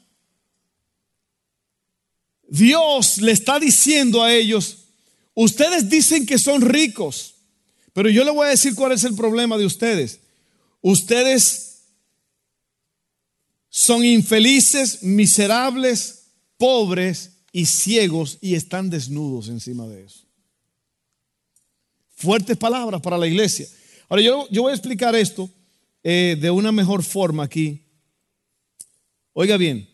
Dios 2.47 3.17
le 3.17 3.31
está 3.31 3.59
diciendo 3.59 4.23
a 4.23 4.33
ellos, 4.33 4.85
ustedes 5.33 5.89
dicen 5.89 6.25
que 6.25 6.37
son 6.37 6.61
ricos, 6.61 7.33
pero 7.93 8.09
yo 8.09 8.23
le 8.23 8.31
voy 8.31 8.47
a 8.47 8.51
decir 8.51 8.75
cuál 8.75 8.91
es 8.91 9.03
el 9.03 9.15
problema 9.15 9.57
de 9.57 9.65
ustedes. 9.65 10.19
Ustedes 10.81 11.81
son 13.69 14.05
infelices, 14.05 15.01
miserables, 15.01 16.25
pobres 16.57 17.31
y 17.51 17.65
ciegos 17.65 18.37
y 18.39 18.55
están 18.55 18.89
desnudos 18.89 19.49
encima 19.49 19.87
de 19.87 20.05
eso. 20.05 20.22
Fuertes 22.23 22.55
palabras 22.55 23.01
para 23.01 23.17
la 23.17 23.27
iglesia. 23.27 23.67
Ahora 24.07 24.21
yo, 24.21 24.47
yo 24.49 24.61
voy 24.61 24.71
a 24.71 24.75
explicar 24.75 25.13
esto 25.13 25.49
eh, 26.01 26.37
de 26.39 26.49
una 26.49 26.71
mejor 26.71 27.03
forma 27.03 27.43
aquí. 27.43 27.81
Oiga 29.33 29.57
bien, 29.57 29.89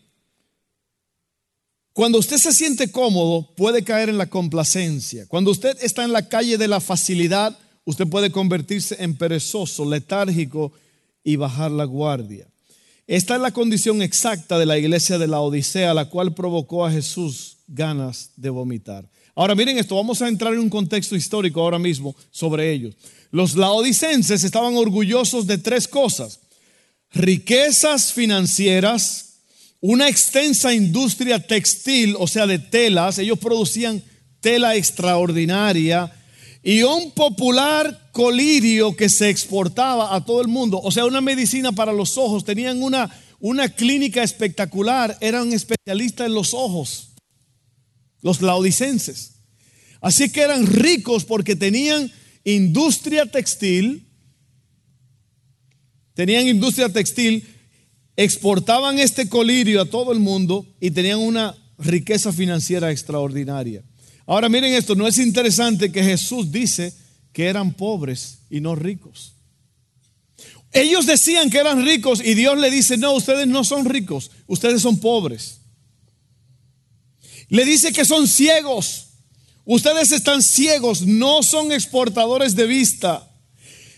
cuando 1.92 2.18
usted 2.18 2.36
se 2.36 2.52
siente 2.52 2.92
cómodo 2.92 3.52
puede 3.56 3.82
caer 3.82 4.10
en 4.10 4.16
la 4.16 4.26
complacencia. 4.26 5.26
Cuando 5.26 5.50
usted 5.50 5.76
está 5.82 6.04
en 6.04 6.12
la 6.12 6.28
calle 6.28 6.56
de 6.56 6.68
la 6.68 6.78
facilidad, 6.78 7.58
usted 7.84 8.06
puede 8.06 8.30
convertirse 8.30 9.02
en 9.02 9.16
perezoso, 9.16 9.84
letárgico 9.84 10.70
y 11.24 11.34
bajar 11.34 11.72
la 11.72 11.84
guardia. 11.84 12.46
Esta 13.08 13.34
es 13.34 13.40
la 13.40 13.50
condición 13.50 14.02
exacta 14.02 14.56
de 14.56 14.66
la 14.66 14.78
iglesia 14.78 15.18
de 15.18 15.26
la 15.26 15.40
Odisea, 15.40 15.94
la 15.94 16.08
cual 16.08 16.32
provocó 16.32 16.86
a 16.86 16.92
Jesús 16.92 17.56
ganas 17.66 18.30
de 18.36 18.50
vomitar. 18.50 19.10
Ahora 19.40 19.54
miren 19.54 19.78
esto, 19.78 19.96
vamos 19.96 20.20
a 20.20 20.28
entrar 20.28 20.52
en 20.52 20.58
un 20.58 20.68
contexto 20.68 21.16
histórico 21.16 21.62
ahora 21.62 21.78
mismo 21.78 22.14
sobre 22.30 22.70
ellos. 22.70 22.94
Los 23.30 23.56
laodicenses 23.56 24.44
estaban 24.44 24.76
orgullosos 24.76 25.46
de 25.46 25.56
tres 25.56 25.88
cosas. 25.88 26.40
Riquezas 27.10 28.12
financieras, 28.12 29.36
una 29.80 30.10
extensa 30.10 30.74
industria 30.74 31.38
textil, 31.38 32.16
o 32.18 32.26
sea, 32.26 32.46
de 32.46 32.58
telas, 32.58 33.16
ellos 33.16 33.38
producían 33.38 34.02
tela 34.40 34.76
extraordinaria, 34.76 36.12
y 36.62 36.82
un 36.82 37.10
popular 37.12 38.10
colirio 38.12 38.94
que 38.94 39.08
se 39.08 39.30
exportaba 39.30 40.14
a 40.14 40.22
todo 40.22 40.42
el 40.42 40.48
mundo, 40.48 40.78
o 40.82 40.92
sea, 40.92 41.06
una 41.06 41.22
medicina 41.22 41.72
para 41.72 41.94
los 41.94 42.18
ojos, 42.18 42.44
tenían 42.44 42.82
una, 42.82 43.10
una 43.38 43.70
clínica 43.70 44.22
espectacular, 44.22 45.16
eran 45.22 45.50
especialistas 45.54 46.26
en 46.26 46.34
los 46.34 46.52
ojos, 46.52 47.09
los 48.22 48.42
laodicenses. 48.42 49.32
Así 50.00 50.30
que 50.30 50.40
eran 50.40 50.66
ricos 50.66 51.24
porque 51.24 51.56
tenían 51.56 52.10
industria 52.44 53.26
textil, 53.26 54.06
tenían 56.14 56.48
industria 56.48 56.88
textil, 56.88 57.46
exportaban 58.16 58.98
este 58.98 59.28
colirio 59.28 59.82
a 59.82 59.86
todo 59.86 60.12
el 60.12 60.20
mundo 60.20 60.66
y 60.80 60.90
tenían 60.90 61.18
una 61.18 61.54
riqueza 61.78 62.32
financiera 62.32 62.90
extraordinaria. 62.90 63.82
Ahora 64.26 64.48
miren 64.48 64.74
esto, 64.74 64.94
no 64.94 65.06
es 65.06 65.18
interesante 65.18 65.90
que 65.90 66.02
Jesús 66.02 66.52
dice 66.52 66.94
que 67.32 67.46
eran 67.46 67.74
pobres 67.74 68.40
y 68.50 68.60
no 68.60 68.74
ricos. 68.74 69.34
Ellos 70.72 71.06
decían 71.06 71.50
que 71.50 71.58
eran 71.58 71.84
ricos 71.84 72.20
y 72.24 72.34
Dios 72.34 72.58
le 72.58 72.70
dice, 72.70 72.96
no, 72.96 73.12
ustedes 73.12 73.46
no 73.46 73.64
son 73.64 73.84
ricos, 73.86 74.30
ustedes 74.46 74.82
son 74.82 74.98
pobres. 74.98 75.59
Le 77.50 77.64
dice 77.66 77.92
que 77.92 78.06
son 78.06 78.26
ciegos, 78.26 79.08
ustedes 79.66 80.10
están 80.12 80.40
ciegos, 80.42 81.02
no 81.02 81.42
son 81.42 81.70
exportadores 81.70 82.56
de 82.56 82.66
vista. 82.66 83.30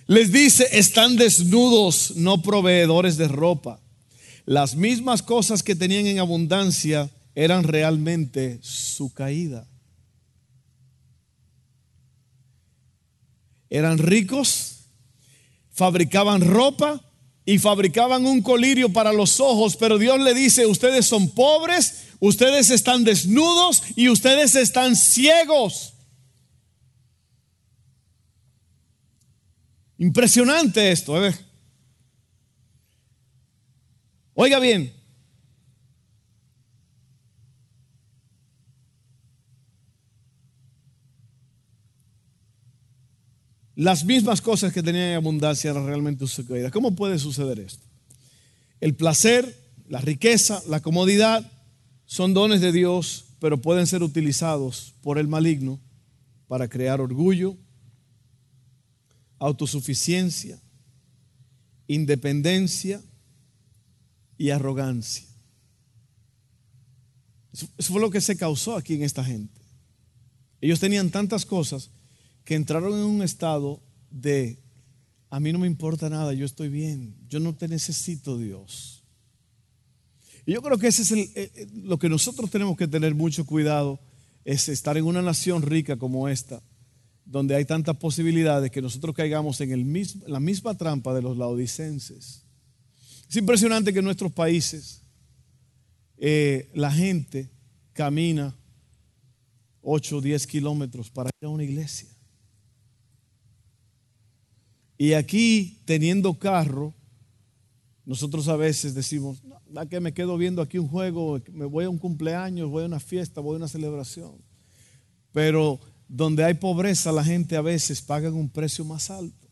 Les 0.08 0.32
dice, 0.32 0.66
están 0.72 1.16
desnudos, 1.16 2.16
no 2.16 2.42
proveedores 2.42 3.16
de 3.16 3.28
ropa. 3.28 3.78
Las 4.44 4.74
mismas 4.74 5.22
cosas 5.22 5.62
que 5.62 5.76
tenían 5.76 6.06
en 6.06 6.18
abundancia 6.18 7.08
eran 7.36 7.62
realmente 7.62 8.58
su 8.62 9.12
caída. 9.12 9.68
eran 13.72 13.96
ricos, 13.96 14.80
fabricaban 15.70 16.42
ropa 16.42 17.00
y 17.46 17.58
fabricaban 17.58 18.26
un 18.26 18.42
colirio 18.42 18.92
para 18.92 19.14
los 19.14 19.40
ojos, 19.40 19.76
pero 19.76 19.96
Dios 19.96 20.20
le 20.20 20.34
dice, 20.34 20.66
ustedes 20.66 21.06
son 21.06 21.30
pobres, 21.30 22.11
ustedes 22.22 22.70
están 22.70 23.02
desnudos 23.02 23.82
y 23.96 24.08
ustedes 24.08 24.54
están 24.54 24.94
ciegos. 24.94 25.94
Impresionante 29.98 30.92
esto, 30.92 31.26
¿eh? 31.26 31.34
Oiga 34.34 34.60
bien, 34.60 34.94
las 43.74 44.04
mismas 44.04 44.40
cosas 44.40 44.72
que 44.72 44.82
tenían 44.82 45.08
en 45.08 45.16
abundancia 45.16 45.72
eran 45.72 45.86
realmente 45.86 46.26
su 46.28 46.46
caída. 46.46 46.70
¿Cómo 46.70 46.94
puede 46.94 47.18
suceder 47.18 47.58
esto? 47.58 47.84
El 48.80 48.94
placer, 48.94 49.58
la 49.88 50.00
riqueza, 50.00 50.62
la 50.68 50.80
comodidad 50.80 51.51
son 52.12 52.34
dones 52.34 52.60
de 52.60 52.72
Dios, 52.72 53.24
pero 53.38 53.62
pueden 53.62 53.86
ser 53.86 54.02
utilizados 54.02 54.92
por 55.00 55.16
el 55.16 55.28
maligno 55.28 55.80
para 56.46 56.68
crear 56.68 57.00
orgullo, 57.00 57.56
autosuficiencia, 59.38 60.60
independencia 61.86 63.00
y 64.36 64.50
arrogancia. 64.50 65.26
Eso 67.54 67.66
fue 67.78 68.02
lo 68.02 68.10
que 68.10 68.20
se 68.20 68.36
causó 68.36 68.76
aquí 68.76 68.92
en 68.92 69.04
esta 69.04 69.24
gente. 69.24 69.62
Ellos 70.60 70.80
tenían 70.80 71.08
tantas 71.08 71.46
cosas 71.46 71.88
que 72.44 72.56
entraron 72.56 72.92
en 72.92 73.06
un 73.06 73.22
estado 73.22 73.80
de, 74.10 74.58
a 75.30 75.40
mí 75.40 75.50
no 75.50 75.60
me 75.60 75.66
importa 75.66 76.10
nada, 76.10 76.34
yo 76.34 76.44
estoy 76.44 76.68
bien, 76.68 77.16
yo 77.30 77.40
no 77.40 77.54
te 77.54 77.68
necesito 77.68 78.36
Dios. 78.36 79.01
Y 80.44 80.52
yo 80.52 80.62
creo 80.62 80.78
que 80.78 80.88
ese 80.88 81.02
es 81.02 81.12
eh, 81.12 81.30
eh, 81.36 81.66
lo 81.74 81.98
que 81.98 82.08
nosotros 82.08 82.50
tenemos 82.50 82.76
que 82.76 82.88
tener 82.88 83.14
mucho 83.14 83.46
cuidado, 83.46 84.00
es 84.44 84.68
estar 84.68 84.96
en 84.96 85.04
una 85.04 85.22
nación 85.22 85.62
rica 85.62 85.96
como 85.96 86.28
esta, 86.28 86.62
donde 87.24 87.54
hay 87.54 87.64
tantas 87.64 87.96
posibilidades 87.96 88.70
que 88.70 88.82
nosotros 88.82 89.14
caigamos 89.14 89.60
en 89.60 90.04
la 90.26 90.40
misma 90.40 90.76
trampa 90.76 91.14
de 91.14 91.22
los 91.22 91.36
laodicenses. 91.36 92.44
Es 93.28 93.36
impresionante 93.36 93.92
que 93.92 94.00
en 94.00 94.04
nuestros 94.04 94.32
países 94.32 95.02
eh, 96.18 96.70
la 96.74 96.90
gente 96.90 97.50
camina 97.92 98.56
8 99.82 100.16
o 100.16 100.20
10 100.20 100.46
kilómetros 100.46 101.10
para 101.10 101.30
ir 101.40 101.46
a 101.46 101.50
una 101.50 101.64
iglesia. 101.64 102.08
Y 104.98 105.14
aquí, 105.14 105.80
teniendo 105.84 106.38
carro, 106.38 106.94
nosotros 108.04 108.48
a 108.48 108.56
veces 108.56 108.94
decimos, 108.94 109.42
¿a 109.76 110.00
me 110.00 110.12
quedo 110.12 110.36
viendo 110.36 110.60
aquí 110.60 110.78
un 110.78 110.88
juego? 110.88 111.40
Me 111.52 111.64
voy 111.64 111.84
a 111.84 111.90
un 111.90 111.98
cumpleaños, 111.98 112.68
voy 112.68 112.82
a 112.82 112.86
una 112.86 113.00
fiesta, 113.00 113.40
voy 113.40 113.54
a 113.54 113.58
una 113.58 113.68
celebración. 113.68 114.34
pero 115.32 115.80
donde 116.08 116.44
hay 116.44 116.54
pobreza 116.54 117.10
la 117.10 117.24
gente 117.24 117.56
a 117.56 117.62
veces 117.62 118.02
paga 118.02 118.30
un 118.30 118.50
precio 118.50 118.84
más 118.84 119.10
alto. 119.10 119.48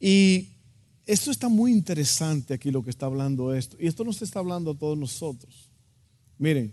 Y 0.00 0.48
esto 1.06 1.30
está 1.30 1.48
muy 1.48 1.72
interesante 1.72 2.52
aquí 2.52 2.70
lo 2.70 2.82
que 2.82 2.90
está 2.90 3.06
hablando 3.06 3.54
esto. 3.54 3.76
Y 3.78 3.86
esto 3.86 4.02
nos 4.04 4.20
está 4.20 4.40
hablando 4.40 4.72
a 4.72 4.74
todos 4.76 4.98
nosotros. 4.98 5.70
Miren, 6.36 6.72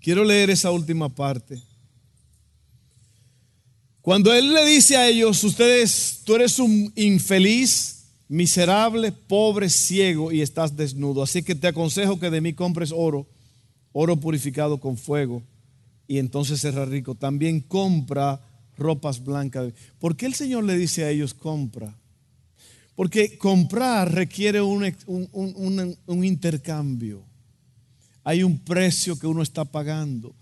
quiero 0.00 0.24
leer 0.24 0.50
esa 0.50 0.70
última 0.70 1.08
parte. 1.08 1.62
Cuando 4.08 4.32
Él 4.32 4.54
le 4.54 4.64
dice 4.64 4.96
a 4.96 5.06
ellos, 5.06 5.44
ustedes, 5.44 6.22
tú 6.24 6.34
eres 6.34 6.58
un 6.58 6.90
infeliz, 6.96 8.06
miserable, 8.26 9.12
pobre, 9.12 9.68
ciego 9.68 10.32
y 10.32 10.40
estás 10.40 10.74
desnudo. 10.74 11.22
Así 11.22 11.42
que 11.42 11.54
te 11.54 11.66
aconsejo 11.66 12.18
que 12.18 12.30
de 12.30 12.40
mí 12.40 12.54
compres 12.54 12.90
oro, 12.90 13.26
oro 13.92 14.16
purificado 14.16 14.80
con 14.80 14.96
fuego, 14.96 15.42
y 16.06 16.16
entonces 16.16 16.58
serás 16.58 16.88
rico. 16.88 17.16
También 17.16 17.60
compra 17.60 18.40
ropas 18.78 19.22
blancas. 19.22 19.74
¿Por 19.98 20.16
qué 20.16 20.24
el 20.24 20.32
Señor 20.32 20.64
le 20.64 20.78
dice 20.78 21.04
a 21.04 21.10
ellos 21.10 21.34
compra? 21.34 21.94
Porque 22.94 23.36
comprar 23.36 24.14
requiere 24.14 24.62
un, 24.62 24.90
un 26.06 26.24
intercambio. 26.24 27.22
Hay 28.24 28.42
un 28.42 28.58
precio 28.58 29.18
que 29.18 29.26
uno 29.26 29.42
está 29.42 29.66
pagando. 29.66 30.34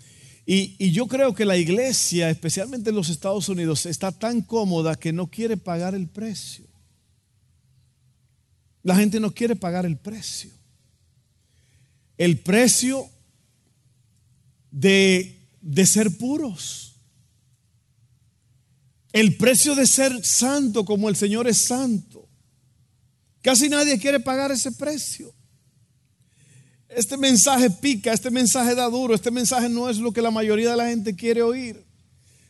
Y, 0.48 0.92
yo 0.92 1.08
creo 1.08 1.34
que 1.34 1.44
la 1.44 1.56
iglesia, 1.56 2.30
especialmente 2.30 2.90
en 2.90 2.96
los 2.96 3.08
Estados 3.08 3.48
Unidos, 3.48 3.84
está 3.84 4.12
tan 4.12 4.42
cómoda 4.42 4.94
que 4.94 5.12
no 5.12 5.26
quiere 5.26 5.56
pagar 5.56 5.96
el 5.96 6.08
precio. 6.08 6.64
La 8.84 8.94
gente 8.94 9.18
no 9.18 9.34
quiere 9.34 9.56
pagar 9.56 9.84
el 9.84 9.96
precio. 9.96 10.52
El 12.16 12.38
precio 12.38 13.10
de, 14.70 15.48
de 15.60 15.84
ser 15.84 16.16
puros. 16.16 16.94
El 19.12 19.36
precio 19.36 19.74
de 19.74 19.86
ser 19.88 20.24
santo 20.24 20.84
como 20.84 21.08
el 21.08 21.16
Señor 21.16 21.48
es 21.48 21.58
santo. 21.58 22.28
Casi 23.42 23.68
nadie 23.68 23.98
quiere 23.98 24.20
pagar 24.20 24.52
ese 24.52 24.70
precio. 24.70 25.34
Este 26.96 27.18
mensaje 27.18 27.68
pica, 27.68 28.14
este 28.14 28.30
mensaje 28.30 28.74
da 28.74 28.88
duro, 28.88 29.14
este 29.14 29.30
mensaje 29.30 29.68
no 29.68 29.90
es 29.90 29.98
lo 29.98 30.12
que 30.12 30.22
la 30.22 30.30
mayoría 30.30 30.70
de 30.70 30.78
la 30.78 30.88
gente 30.88 31.14
quiere 31.14 31.42
oír. 31.42 31.84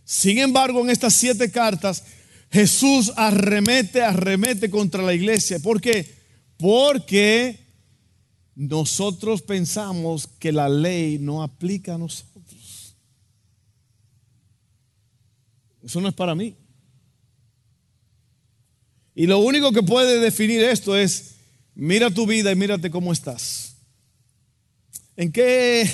Sin 0.05 0.39
embargo, 0.39 0.81
en 0.83 0.91
estas 0.91 1.17
siete 1.17 1.51
cartas, 1.51 2.05
Jesús 2.53 3.13
arremete, 3.17 4.03
arremete 4.03 4.71
contra 4.71 5.03
la 5.03 5.15
iglesia. 5.15 5.59
¿Por 5.59 5.81
qué? 5.81 6.15
Porque 6.59 7.59
nosotros 8.55 9.43
pensamos 9.43 10.29
que 10.29 10.53
la 10.53 10.69
ley 10.69 11.19
no 11.19 11.43
aplica 11.43 11.97
a 11.97 11.99
nosotros. 11.99 12.95
Eso 15.83 16.01
no 16.01 16.07
es 16.07 16.15
para 16.15 16.37
mí. 16.37 16.55
Y 19.13 19.27
lo 19.27 19.41
único 19.41 19.73
que 19.73 19.83
puede 19.83 20.21
definir 20.21 20.63
esto 20.63 20.97
es, 20.97 21.35
mira 21.75 22.13
tu 22.13 22.29
vida 22.29 22.53
y 22.53 22.55
mírate 22.55 22.93
cómo 22.93 23.13
estás. 23.13 23.66
¿En 25.17 25.33
qué? 25.33 25.91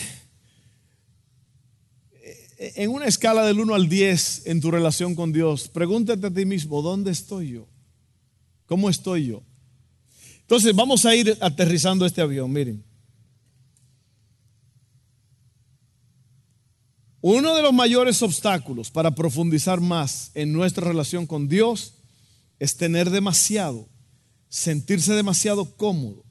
En 2.58 2.90
una 2.90 3.06
escala 3.06 3.44
del 3.44 3.60
1 3.60 3.74
al 3.74 3.88
10 3.88 4.46
en 4.46 4.60
tu 4.60 4.70
relación 4.70 5.14
con 5.14 5.32
Dios, 5.32 5.68
pregúntate 5.68 6.26
a 6.26 6.30
ti 6.30 6.44
mismo, 6.44 6.82
¿dónde 6.82 7.10
estoy 7.10 7.50
yo? 7.50 7.68
¿Cómo 8.66 8.88
estoy 8.88 9.26
yo? 9.26 9.42
Entonces 10.40 10.74
vamos 10.74 11.04
a 11.06 11.14
ir 11.14 11.36
aterrizando 11.40 12.04
este 12.04 12.20
avión, 12.20 12.52
miren. 12.52 12.84
Uno 17.20 17.54
de 17.54 17.62
los 17.62 17.72
mayores 17.72 18.20
obstáculos 18.22 18.90
para 18.90 19.14
profundizar 19.14 19.80
más 19.80 20.32
en 20.34 20.52
nuestra 20.52 20.86
relación 20.86 21.26
con 21.26 21.46
Dios 21.46 21.94
es 22.58 22.76
tener 22.76 23.10
demasiado, 23.10 23.88
sentirse 24.48 25.14
demasiado 25.14 25.76
cómodo, 25.76 26.24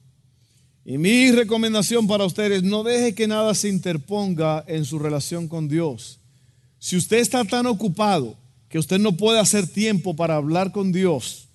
y 0.83 0.97
mi 0.97 1.31
recomendación 1.31 2.07
para 2.07 2.25
ustedes, 2.25 2.63
no 2.63 2.83
deje 2.83 3.13
que 3.13 3.27
nada 3.27 3.53
se 3.53 3.69
interponga 3.69 4.63
en 4.67 4.83
su 4.85 4.97
relación 4.97 5.47
con 5.47 5.67
Dios. 5.67 6.19
Si 6.79 6.97
usted 6.97 7.17
está 7.17 7.45
tan 7.45 7.67
ocupado 7.67 8.35
que 8.67 8.79
usted 8.79 8.97
no 8.99 9.15
puede 9.15 9.39
hacer 9.39 9.67
tiempo 9.67 10.15
para 10.15 10.35
hablar 10.35 10.71
con 10.71 10.91
Dios, 10.91 11.47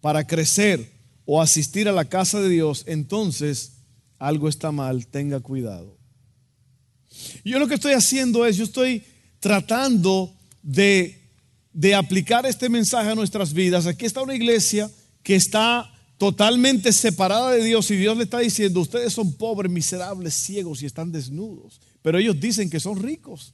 para 0.00 0.26
crecer 0.26 0.90
o 1.24 1.40
asistir 1.40 1.88
a 1.88 1.92
la 1.92 2.06
casa 2.06 2.40
de 2.40 2.48
Dios, 2.48 2.82
entonces 2.86 3.74
algo 4.18 4.48
está 4.48 4.72
mal, 4.72 5.06
tenga 5.06 5.38
cuidado. 5.40 5.96
Yo 7.44 7.60
lo 7.60 7.68
que 7.68 7.74
estoy 7.74 7.92
haciendo 7.92 8.44
es, 8.44 8.56
yo 8.56 8.64
estoy 8.64 9.04
tratando 9.38 10.34
de, 10.62 11.20
de 11.72 11.94
aplicar 11.94 12.44
este 12.44 12.68
mensaje 12.68 13.10
a 13.10 13.14
nuestras 13.14 13.52
vidas. 13.52 13.86
Aquí 13.86 14.04
está 14.04 14.22
una 14.22 14.34
iglesia 14.34 14.90
que 15.22 15.36
está 15.36 15.93
totalmente 16.24 16.90
separada 16.94 17.50
de 17.50 17.62
Dios 17.62 17.90
y 17.90 17.96
Dios 17.96 18.16
le 18.16 18.24
está 18.24 18.38
diciendo, 18.38 18.80
ustedes 18.80 19.12
son 19.12 19.34
pobres, 19.34 19.70
miserables, 19.70 20.32
ciegos 20.32 20.82
y 20.82 20.86
están 20.86 21.12
desnudos. 21.12 21.82
Pero 22.00 22.18
ellos 22.18 22.40
dicen 22.40 22.70
que 22.70 22.80
son 22.80 22.98
ricos. 22.98 23.52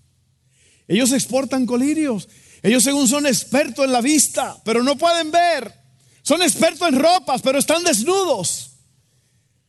Ellos 0.86 1.10
exportan 1.10 1.66
colirios. 1.66 2.28
Ellos 2.62 2.84
según 2.84 3.08
son 3.08 3.26
expertos 3.26 3.84
en 3.84 3.90
la 3.90 4.00
vista, 4.00 4.56
pero 4.64 4.84
no 4.84 4.96
pueden 4.96 5.32
ver. 5.32 5.74
Son 6.22 6.40
expertos 6.42 6.86
en 6.86 7.00
ropas, 7.00 7.42
pero 7.42 7.58
están 7.58 7.82
desnudos. 7.82 8.70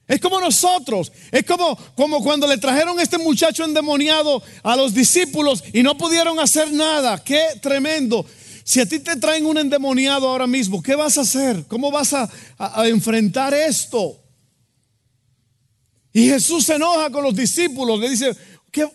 Es 0.08 0.22
como 0.22 0.40
nosotros. 0.40 1.12
Es 1.32 1.44
como, 1.44 1.76
como 1.96 2.22
cuando 2.22 2.46
le 2.46 2.60
trajeron 2.60 3.00
este 3.00 3.18
muchacho 3.18 3.64
endemoniado 3.64 4.44
a 4.62 4.76
los 4.76 4.94
discípulos 4.94 5.64
y 5.74 5.82
no 5.82 5.98
pudieron 5.98 6.40
hacer 6.40 6.72
nada. 6.72 7.18
Qué 7.24 7.42
tremendo. 7.64 8.24
Si 8.64 8.80
a 8.80 8.86
ti 8.86 9.00
te 9.00 9.16
traen 9.16 9.46
un 9.46 9.58
endemoniado 9.58 10.28
ahora 10.28 10.48
mismo, 10.48 10.82
¿qué 10.82 10.96
vas 10.96 11.18
a 11.18 11.22
hacer? 11.22 11.66
¿Cómo 11.68 11.92
vas 11.92 12.14
a, 12.14 12.30
enfrentar 12.88 13.54
esto? 13.54 14.18
Y 16.14 16.28
Jesús 16.28 16.66
se 16.66 16.76
enoja 16.76 17.10
con 17.10 17.24
los 17.24 17.36
discípulos, 17.36 18.00
le 18.00 18.10
dice, 18.10 18.36
qué, 18.72 18.88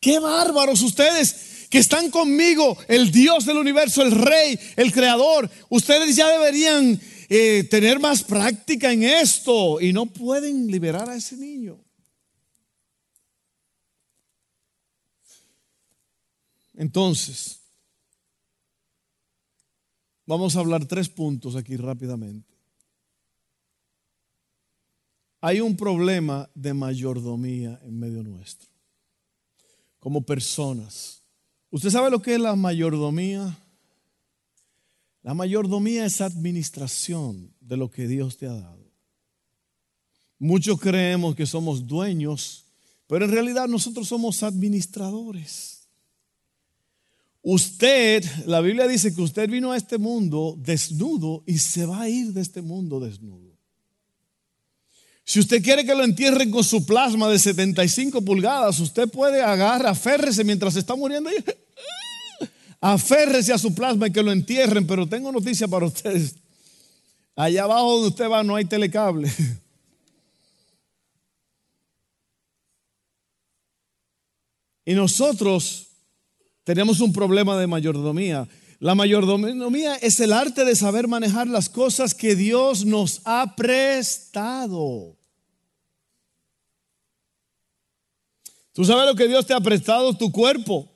qué 0.00 0.18
bárbaros 0.18 0.82
ustedes 0.82 1.68
que 1.70 1.78
están 1.78 2.10
conmigo, 2.10 2.76
el 2.88 3.10
Dios 3.10 3.46
del 3.46 3.56
universo, 3.56 4.02
el 4.02 4.12
Rey, 4.12 4.58
el 4.76 4.92
Creador. 4.92 5.50
Ustedes 5.68 6.14
ya 6.14 6.28
deberían 6.28 7.00
eh, 7.28 7.64
tener 7.64 7.98
más 7.98 8.22
práctica 8.22 8.92
en 8.92 9.02
esto 9.02 9.80
y 9.80 9.92
no 9.92 10.06
pueden 10.06 10.68
liberar 10.68 11.10
a 11.10 11.16
ese 11.16 11.36
niño. 11.36 11.82
Entonces, 16.74 17.60
Vamos 20.26 20.56
a 20.56 20.60
hablar 20.60 20.84
tres 20.86 21.08
puntos 21.08 21.54
aquí 21.54 21.76
rápidamente. 21.76 22.52
Hay 25.40 25.60
un 25.60 25.76
problema 25.76 26.50
de 26.54 26.74
mayordomía 26.74 27.78
en 27.84 27.98
medio 27.98 28.24
nuestro. 28.24 28.68
Como 30.00 30.22
personas. 30.22 31.22
¿Usted 31.70 31.90
sabe 31.90 32.10
lo 32.10 32.20
que 32.20 32.34
es 32.34 32.40
la 32.40 32.56
mayordomía? 32.56 33.56
La 35.22 35.34
mayordomía 35.34 36.06
es 36.06 36.20
administración 36.20 37.54
de 37.60 37.76
lo 37.76 37.90
que 37.90 38.08
Dios 38.08 38.36
te 38.36 38.46
ha 38.46 38.54
dado. 38.54 38.90
Muchos 40.38 40.80
creemos 40.80 41.34
que 41.34 41.46
somos 41.46 41.86
dueños, 41.86 42.64
pero 43.06 43.24
en 43.24 43.30
realidad 43.30 43.68
nosotros 43.68 44.08
somos 44.08 44.42
administradores. 44.42 45.75
Usted, 47.48 48.24
la 48.46 48.60
Biblia 48.60 48.88
dice 48.88 49.14
que 49.14 49.22
usted 49.22 49.48
vino 49.48 49.70
a 49.70 49.76
este 49.76 49.98
mundo 49.98 50.56
desnudo 50.58 51.44
y 51.46 51.58
se 51.58 51.86
va 51.86 52.00
a 52.00 52.08
ir 52.08 52.32
de 52.32 52.40
este 52.40 52.60
mundo 52.60 52.98
desnudo. 52.98 53.56
Si 55.22 55.38
usted 55.38 55.62
quiere 55.62 55.86
que 55.86 55.94
lo 55.94 56.02
entierren 56.02 56.50
con 56.50 56.64
su 56.64 56.84
plasma 56.84 57.28
de 57.28 57.38
75 57.38 58.20
pulgadas, 58.22 58.80
usted 58.80 59.08
puede 59.08 59.44
agarrar, 59.44 59.86
aférrese 59.86 60.42
mientras 60.42 60.74
está 60.74 60.96
muriendo. 60.96 61.30
Aférrese 62.80 63.52
a 63.52 63.58
su 63.58 63.72
plasma 63.72 64.08
y 64.08 64.12
que 64.12 64.24
lo 64.24 64.32
entierren, 64.32 64.84
pero 64.84 65.08
tengo 65.08 65.30
noticia 65.30 65.68
para 65.68 65.86
ustedes. 65.86 66.34
Allá 67.36 67.62
abajo 67.62 67.92
donde 67.92 68.08
usted 68.08 68.28
va 68.28 68.42
no 68.42 68.56
hay 68.56 68.64
telecable. 68.64 69.30
Y 74.88 74.94
nosotros 74.94 75.85
tenemos 76.66 76.98
un 76.98 77.12
problema 77.12 77.56
de 77.56 77.68
mayordomía. 77.68 78.48
La 78.80 78.96
mayordomía 78.96 79.94
es 79.94 80.18
el 80.18 80.32
arte 80.32 80.64
de 80.64 80.74
saber 80.74 81.06
manejar 81.06 81.46
las 81.46 81.68
cosas 81.68 82.12
que 82.12 82.34
Dios 82.34 82.84
nos 82.84 83.20
ha 83.24 83.54
prestado. 83.54 85.16
¿Tú 88.72 88.84
sabes 88.84 89.06
lo 89.06 89.14
que 89.14 89.28
Dios 89.28 89.46
te 89.46 89.54
ha 89.54 89.60
prestado? 89.60 90.12
Tu 90.18 90.32
cuerpo. 90.32 90.90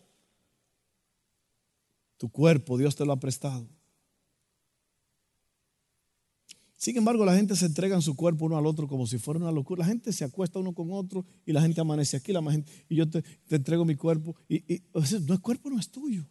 Tu 2.17 2.29
cuerpo, 2.29 2.77
Dios 2.77 2.97
te 2.97 3.05
lo 3.05 3.13
ha 3.13 3.21
prestado. 3.21 3.65
Sin 6.81 6.97
embargo, 6.97 7.27
la 7.27 7.37
gente 7.37 7.55
se 7.57 7.67
entrega 7.67 7.95
en 7.95 8.01
su 8.01 8.17
cuerpo 8.17 8.47
uno 8.47 8.57
al 8.57 8.65
otro 8.65 8.89
como 8.89 9.07
si 9.07 9.19
fuera 9.19 9.39
una 9.39 9.53
locura. 9.53 9.81
La 9.81 9.85
gente 9.85 10.15
se 10.15 10.25
acuesta 10.25 10.59
uno 10.59 10.73
con 10.73 10.91
otro 10.93 11.27
y 11.45 11.53
la 11.53 11.61
gente 11.61 11.79
amanece 11.79 12.17
aquí, 12.17 12.33
la 12.33 12.43
gente, 12.51 12.73
y 12.89 12.97
yo 12.97 13.07
te, 13.07 13.23
entrego 13.51 13.85
mi 13.85 13.97
cuerpo. 13.97 14.35
Y, 14.49 14.81
no, 14.95 15.35
el 15.35 15.41
cuerpo 15.43 15.69
no 15.69 15.79
es 15.79 15.91
tuyo. 15.91 16.25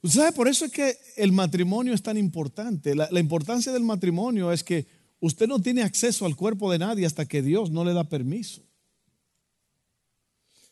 ¿Usted 0.00 0.20
sabe? 0.20 0.30
Por 0.30 0.46
eso 0.46 0.64
es 0.64 0.70
que 0.70 0.96
el 1.16 1.32
matrimonio 1.32 1.92
es 1.92 2.04
tan 2.04 2.16
importante. 2.16 2.94
La, 2.94 3.08
la 3.10 3.18
importancia 3.18 3.72
del 3.72 3.82
matrimonio 3.82 4.52
es 4.52 4.62
que 4.62 4.86
usted 5.18 5.48
no 5.48 5.58
tiene 5.58 5.82
acceso 5.82 6.24
al 6.24 6.36
cuerpo 6.36 6.70
de 6.70 6.78
nadie 6.78 7.04
hasta 7.04 7.26
que 7.26 7.42
Dios 7.42 7.68
no 7.68 7.84
le 7.84 7.94
da 7.94 8.08
permiso. 8.08 8.62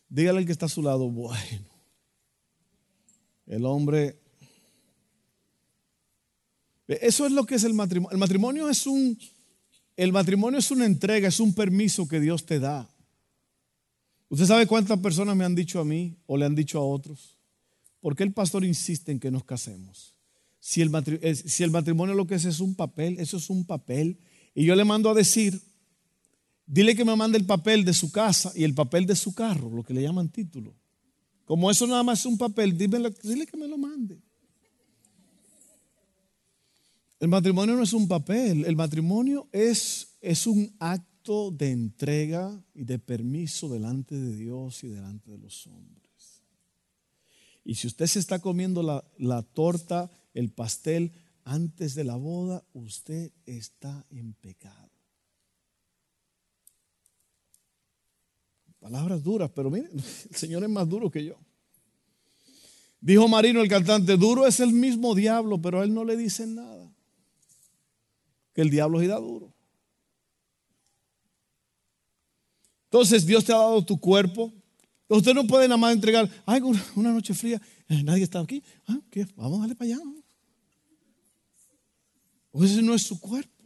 Dígale 0.09 0.38
al 0.38 0.46
que 0.46 0.53
está 0.53 0.66
a 0.66 0.68
su 0.68 0.85
lado, 0.85 1.11
bueno, 1.11 1.72
el 3.46 3.64
hombre... 3.64 4.27
Eso 6.88 7.27
es 7.27 7.33
lo 7.33 7.44
que 7.44 7.57
es 7.57 7.64
el 7.64 7.74
matrimonio. 7.74 8.12
El 8.12 8.18
matrimonio 8.18 8.68
es 8.68 8.87
un, 8.87 9.18
el 9.96 10.12
matrimonio 10.12 10.59
es 10.59 10.70
una 10.70 10.87
entrega, 10.87 11.29
es 11.29 11.38
un 11.38 11.55
permiso 11.55 12.09
que 12.09 12.18
Dios 12.18 12.46
te 12.46 12.59
da. 12.59 12.88
¿Usted 14.31 14.46
sabe 14.46 14.66
cuántas 14.66 14.98
personas 14.98 15.37
me 15.37 15.44
han 15.44 15.55
dicho 15.55 15.81
a 15.81 15.85
mí 15.85 16.16
o 16.27 16.37
le 16.37 16.46
han 16.46 16.55
dicho 16.55 16.79
a 16.79 16.85
otros? 16.85 17.37
¿Por 18.01 18.16
qué 18.16 18.22
el 18.22 18.33
pastor 18.33 18.64
insiste 18.64 19.12
en 19.12 19.20
que 19.20 19.31
nos 19.31 19.44
casemos? 19.44 20.14
Si 20.61 20.81
el, 20.81 20.90
matrimonio, 20.90 21.35
si 21.35 21.62
el 21.62 21.70
matrimonio 21.70 22.14
lo 22.14 22.27
que 22.27 22.35
es 22.37 22.44
es 22.44 22.61
un 22.61 22.74
papel, 22.74 23.18
eso 23.18 23.37
es 23.37 23.51
un 23.51 23.64
papel. 23.64 24.18
Y 24.55 24.64
yo 24.64 24.74
le 24.74 24.85
mando 24.85 25.11
a 25.11 25.14
decir, 25.14 25.61
dile 26.66 26.94
que 26.94 27.05
me 27.05 27.16
mande 27.16 27.38
el 27.38 27.44
papel 27.44 27.85
de 27.85 27.92
su 27.92 28.11
casa 28.11 28.53
y 28.55 28.64
el 28.64 28.74
papel 28.74 29.07
de 29.07 29.14
su 29.14 29.35
carro, 29.35 29.70
lo 29.70 29.83
que 29.83 29.94
le 29.94 30.03
llaman 30.03 30.31
título. 30.31 30.74
Como 31.44 31.70
eso 31.70 31.87
nada 31.87 32.03
más 32.03 32.20
es 32.20 32.27
un 32.27 32.38
papel, 32.38 32.77
dile 32.77 33.46
que 33.46 33.57
me 33.57 33.68
lo 33.68 33.79
mande. 33.79 34.20
El 37.20 37.28
matrimonio 37.28 37.74
no 37.74 37.83
es 37.83 37.92
un 37.92 38.07
papel, 38.07 38.64
el 38.64 38.76
matrimonio 38.76 39.48
es, 39.50 40.16
es 40.20 40.46
un 40.46 40.74
acto 40.78 41.50
de 41.50 41.72
entrega 41.72 42.64
y 42.74 42.85
de 42.85 42.98
permiso 42.98 43.68
delante 43.68 44.14
de 44.14 44.37
Dios 44.37 44.85
y 44.85 44.88
delante 44.88 45.33
de 45.33 45.38
los 45.38 45.66
hombres. 45.66 46.42
Y 47.64 47.74
si 47.74 47.88
usted 47.88 48.07
se 48.07 48.20
está 48.20 48.38
comiendo 48.38 48.83
la, 48.83 49.04
la 49.18 49.42
torta, 49.42 50.11
el 50.33 50.50
pastel 50.50 51.12
antes 51.44 51.94
de 51.94 52.04
la 52.04 52.14
boda, 52.14 52.64
usted 52.72 53.33
está 53.46 54.07
en 54.11 54.35
pecado. 54.35 54.88
Palabras 58.78 59.22
duras, 59.24 59.50
pero 59.54 59.70
miren, 59.70 59.90
el 60.31 60.37
Señor 60.37 60.62
es 60.62 60.70
más 60.70 60.88
duro 60.88 61.11
que 61.11 61.24
yo. 61.24 61.37
Dijo 63.00 63.28
Marino 63.28 63.61
el 63.61 63.68
cantante, 63.68 64.16
duro 64.16 64.46
es 64.46 64.61
el 64.61 64.72
mismo 64.72 65.14
diablo, 65.14 65.61
pero 65.61 65.81
a 65.81 65.85
él 65.85 65.92
no 65.92 66.04
le 66.04 66.16
dicen 66.16 66.54
nada. 66.54 66.92
El 68.62 68.70
diablo 68.70 69.00
da 69.06 69.16
duro. 69.16 69.54
Entonces 72.84 73.24
Dios 73.24 73.44
te 73.44 73.52
ha 73.52 73.56
dado 73.56 73.84
tu 73.84 74.00
cuerpo, 74.00 74.52
Usted 75.08 75.32
no 75.32 75.46
puede 75.46 75.66
nada 75.66 75.78
más 75.78 75.94
entregar, 75.94 76.28
ay, 76.44 76.60
una, 76.60 77.12
noche 77.12 77.32
fría, 77.32 77.60
eh, 77.88 78.02
nadie 78.02 78.24
está 78.24 78.40
aquí, 78.40 78.62
ah, 78.86 78.98
vamos 79.36 79.58
a 79.58 79.60
darle 79.60 79.74
para 79.74 79.92
allá. 79.92 80.02
Pues 82.50 82.72
ese 82.72 82.82
no 82.82 82.94
es 82.94 83.02
su 83.04 83.18
cuerpo. 83.18 83.64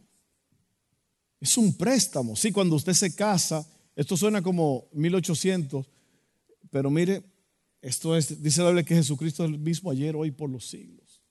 Es 1.41 1.57
un 1.57 1.73
préstamo. 1.75 2.37
Sí, 2.37 2.53
cuando 2.53 2.77
usted 2.77 2.93
se 2.93 3.13
casa, 3.13 3.67
esto 3.93 4.15
suena 4.15 4.41
como 4.41 4.87
1800, 4.93 5.85
pero 6.69 6.89
mire, 6.89 7.23
esto 7.81 8.15
es, 8.15 8.41
dice 8.41 8.61
la 8.61 8.67
Biblia 8.67 8.85
que 8.85 8.95
Jesucristo 8.95 9.43
es 9.43 9.51
el 9.51 9.59
mismo 9.59 9.91
ayer, 9.91 10.15
hoy, 10.15 10.31
por 10.31 10.49
los 10.49 10.65
siglos. 10.65 11.21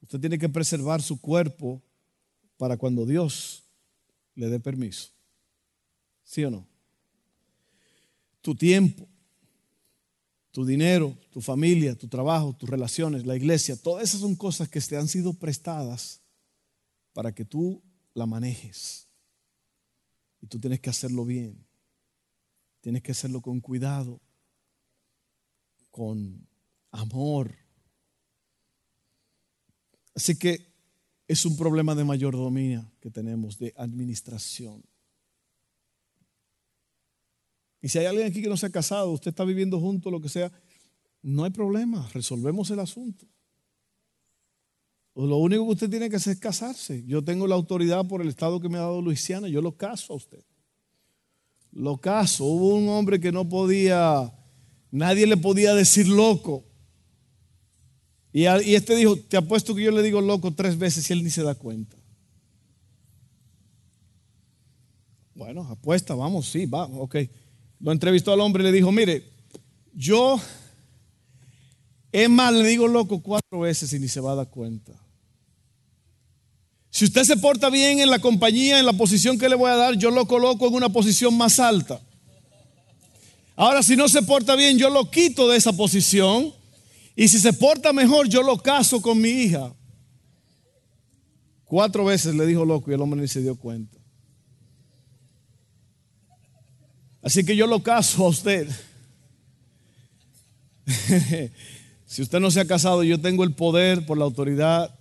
Usted 0.00 0.20
tiene 0.20 0.38
que 0.38 0.48
preservar 0.48 1.02
su 1.02 1.20
cuerpo 1.20 1.82
para 2.58 2.76
cuando 2.76 3.06
Dios 3.06 3.62
le 4.34 4.48
dé 4.48 4.60
permiso. 4.60 5.10
¿Sí 6.24 6.44
o 6.44 6.50
no? 6.50 6.66
tu 8.48 8.54
tiempo, 8.54 9.06
tu 10.52 10.64
dinero, 10.64 11.14
tu 11.30 11.42
familia, 11.42 11.94
tu 11.94 12.08
trabajo, 12.08 12.56
tus 12.56 12.66
relaciones, 12.66 13.26
la 13.26 13.36
iglesia, 13.36 13.76
todas 13.76 14.04
esas 14.04 14.20
son 14.22 14.34
cosas 14.36 14.70
que 14.70 14.80
te 14.80 14.96
han 14.96 15.06
sido 15.06 15.34
prestadas 15.34 16.22
para 17.12 17.34
que 17.34 17.44
tú 17.44 17.82
la 18.14 18.24
manejes. 18.24 19.06
Y 20.40 20.46
tú 20.46 20.58
tienes 20.58 20.80
que 20.80 20.88
hacerlo 20.88 21.26
bien. 21.26 21.62
Tienes 22.80 23.02
que 23.02 23.12
hacerlo 23.12 23.42
con 23.42 23.60
cuidado, 23.60 24.18
con 25.90 26.48
amor. 26.90 27.54
Así 30.14 30.38
que 30.38 30.67
es 31.28 31.44
un 31.44 31.56
problema 31.56 31.94
de 31.94 32.04
mayordomía 32.04 32.90
que 33.00 33.10
tenemos, 33.10 33.58
de 33.58 33.74
administración. 33.76 34.82
Y 37.82 37.90
si 37.90 37.98
hay 37.98 38.06
alguien 38.06 38.26
aquí 38.26 38.42
que 38.42 38.48
no 38.48 38.56
se 38.56 38.66
ha 38.66 38.70
casado, 38.70 39.12
usted 39.12 39.28
está 39.28 39.44
viviendo 39.44 39.78
junto, 39.78 40.10
lo 40.10 40.20
que 40.20 40.30
sea, 40.30 40.50
no 41.22 41.44
hay 41.44 41.50
problema, 41.50 42.08
resolvemos 42.12 42.70
el 42.70 42.80
asunto. 42.80 43.26
Lo 45.14 45.36
único 45.36 45.66
que 45.66 45.72
usted 45.72 45.90
tiene 45.90 46.08
que 46.08 46.16
hacer 46.16 46.34
es 46.34 46.40
casarse. 46.40 47.04
Yo 47.04 47.22
tengo 47.22 47.46
la 47.46 47.56
autoridad 47.56 48.06
por 48.06 48.22
el 48.22 48.28
estado 48.28 48.60
que 48.60 48.68
me 48.68 48.78
ha 48.78 48.82
dado 48.82 49.02
Luisiana, 49.02 49.48
yo 49.48 49.60
lo 49.60 49.76
caso 49.76 50.12
a 50.12 50.16
usted. 50.16 50.44
Lo 51.72 51.98
caso. 51.98 52.44
Hubo 52.44 52.74
un 52.76 52.88
hombre 52.88 53.20
que 53.20 53.32
no 53.32 53.48
podía, 53.48 54.32
nadie 54.90 55.26
le 55.26 55.36
podía 55.36 55.74
decir 55.74 56.08
loco. 56.08 56.67
Y, 58.32 58.44
este 58.44 58.94
dijo, 58.94 59.16
te 59.16 59.36
apuesto 59.36 59.74
que 59.74 59.82
yo 59.82 59.90
le 59.90 60.02
digo 60.02 60.20
loco 60.20 60.52
tres 60.52 60.78
veces 60.78 61.08
y 61.08 61.12
él 61.12 61.24
ni 61.24 61.30
se 61.30 61.42
da 61.42 61.54
cuenta. 61.54 61.96
Bueno, 65.34 65.62
apuesta, 65.62 66.14
vamos, 66.14 66.48
sí, 66.48 66.66
va, 66.66 66.84
ok 66.84 67.16
lo 67.80 67.92
entrevistó 67.92 68.32
al 68.32 68.40
hombre 68.40 68.62
y 68.62 68.66
le 68.66 68.72
dijo, 68.72 68.90
mire, 68.90 69.24
yo, 69.94 70.40
es 72.12 72.28
más, 72.28 72.52
le 72.52 72.68
digo 72.68 72.88
loco 72.88 73.20
cuatro 73.20 73.60
veces 73.60 73.92
y 73.92 73.98
ni 73.98 74.08
se 74.08 74.20
va 74.20 74.32
a 74.32 74.36
dar 74.36 74.48
cuenta. 74.48 74.92
Si 76.90 77.04
usted 77.04 77.22
se 77.22 77.36
porta 77.36 77.70
bien 77.70 78.00
en 78.00 78.10
la 78.10 78.18
compañía, 78.18 78.78
en 78.78 78.86
la 78.86 78.92
posición 78.92 79.38
que 79.38 79.48
le 79.48 79.54
voy 79.54 79.70
a 79.70 79.76
dar, 79.76 79.94
yo 79.94 80.10
lo 80.10 80.26
coloco 80.26 80.66
en 80.66 80.74
una 80.74 80.88
posición 80.88 81.36
más 81.36 81.60
alta. 81.60 82.00
Ahora, 83.54 83.82
si 83.82 83.94
no 83.94 84.08
se 84.08 84.22
porta 84.22 84.56
bien, 84.56 84.78
yo 84.78 84.90
lo 84.90 85.10
quito 85.10 85.48
de 85.48 85.58
esa 85.58 85.72
posición. 85.72 86.52
Y 87.20 87.26
si 87.26 87.40
se 87.40 87.52
porta 87.52 87.92
mejor, 87.92 88.28
yo 88.28 88.44
lo 88.44 88.56
caso 88.58 89.02
con 89.02 89.20
mi 89.20 89.30
hija. 89.30 89.74
Cuatro 91.64 92.04
veces 92.04 92.32
le 92.36 92.46
dijo 92.46 92.64
loco 92.64 92.92
y 92.92 92.94
el 92.94 93.00
hombre 93.00 93.20
ni 93.20 93.26
se 93.26 93.42
dio 93.42 93.56
cuenta. 93.56 93.98
Así 97.20 97.44
que 97.44 97.56
yo 97.56 97.66
lo 97.66 97.82
caso 97.82 98.24
a 98.24 98.28
usted. 98.28 98.68
si 102.06 102.22
usted 102.22 102.38
no 102.38 102.52
se 102.52 102.60
ha 102.60 102.66
casado, 102.66 103.02
yo 103.02 103.20
tengo 103.20 103.42
el 103.42 103.52
poder 103.52 104.06
por 104.06 104.16
la 104.16 104.24
autoridad 104.24 104.96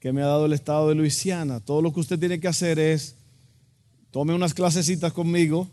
que 0.00 0.12
me 0.12 0.22
ha 0.22 0.26
dado 0.26 0.46
el 0.46 0.52
Estado 0.52 0.88
de 0.88 0.96
Luisiana. 0.96 1.60
Todo 1.60 1.80
lo 1.80 1.92
que 1.92 2.00
usted 2.00 2.18
tiene 2.18 2.40
que 2.40 2.48
hacer 2.48 2.80
es, 2.80 3.14
tome 4.10 4.34
unas 4.34 4.52
clasecitas 4.52 5.12
conmigo. 5.12 5.70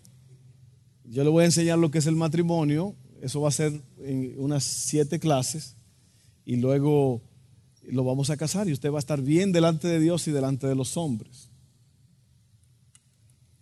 Yo 1.03 1.23
le 1.23 1.31
voy 1.31 1.41
a 1.41 1.47
enseñar 1.47 1.79
lo 1.79 1.89
que 1.89 1.97
es 1.97 2.05
el 2.05 2.15
matrimonio. 2.15 2.95
Eso 3.23 3.39
va 3.39 3.47
a 3.47 3.53
ser 3.53 3.71
en 4.03 4.36
unas 4.38 4.65
siete 4.65 5.17
clases. 5.17 5.75
Y 6.45 6.57
luego 6.57 7.21
lo 7.89 8.03
vamos 8.03 8.29
a 8.29 8.36
casar 8.36 8.67
y 8.67 8.73
usted 8.73 8.91
va 8.91 8.97
a 8.97 8.99
estar 8.99 9.21
bien 9.21 9.53
delante 9.53 9.88
de 9.88 10.01
Dios 10.01 10.27
y 10.27 10.31
delante 10.31 10.67
de 10.67 10.75
los 10.75 10.97
hombres. 10.97 11.47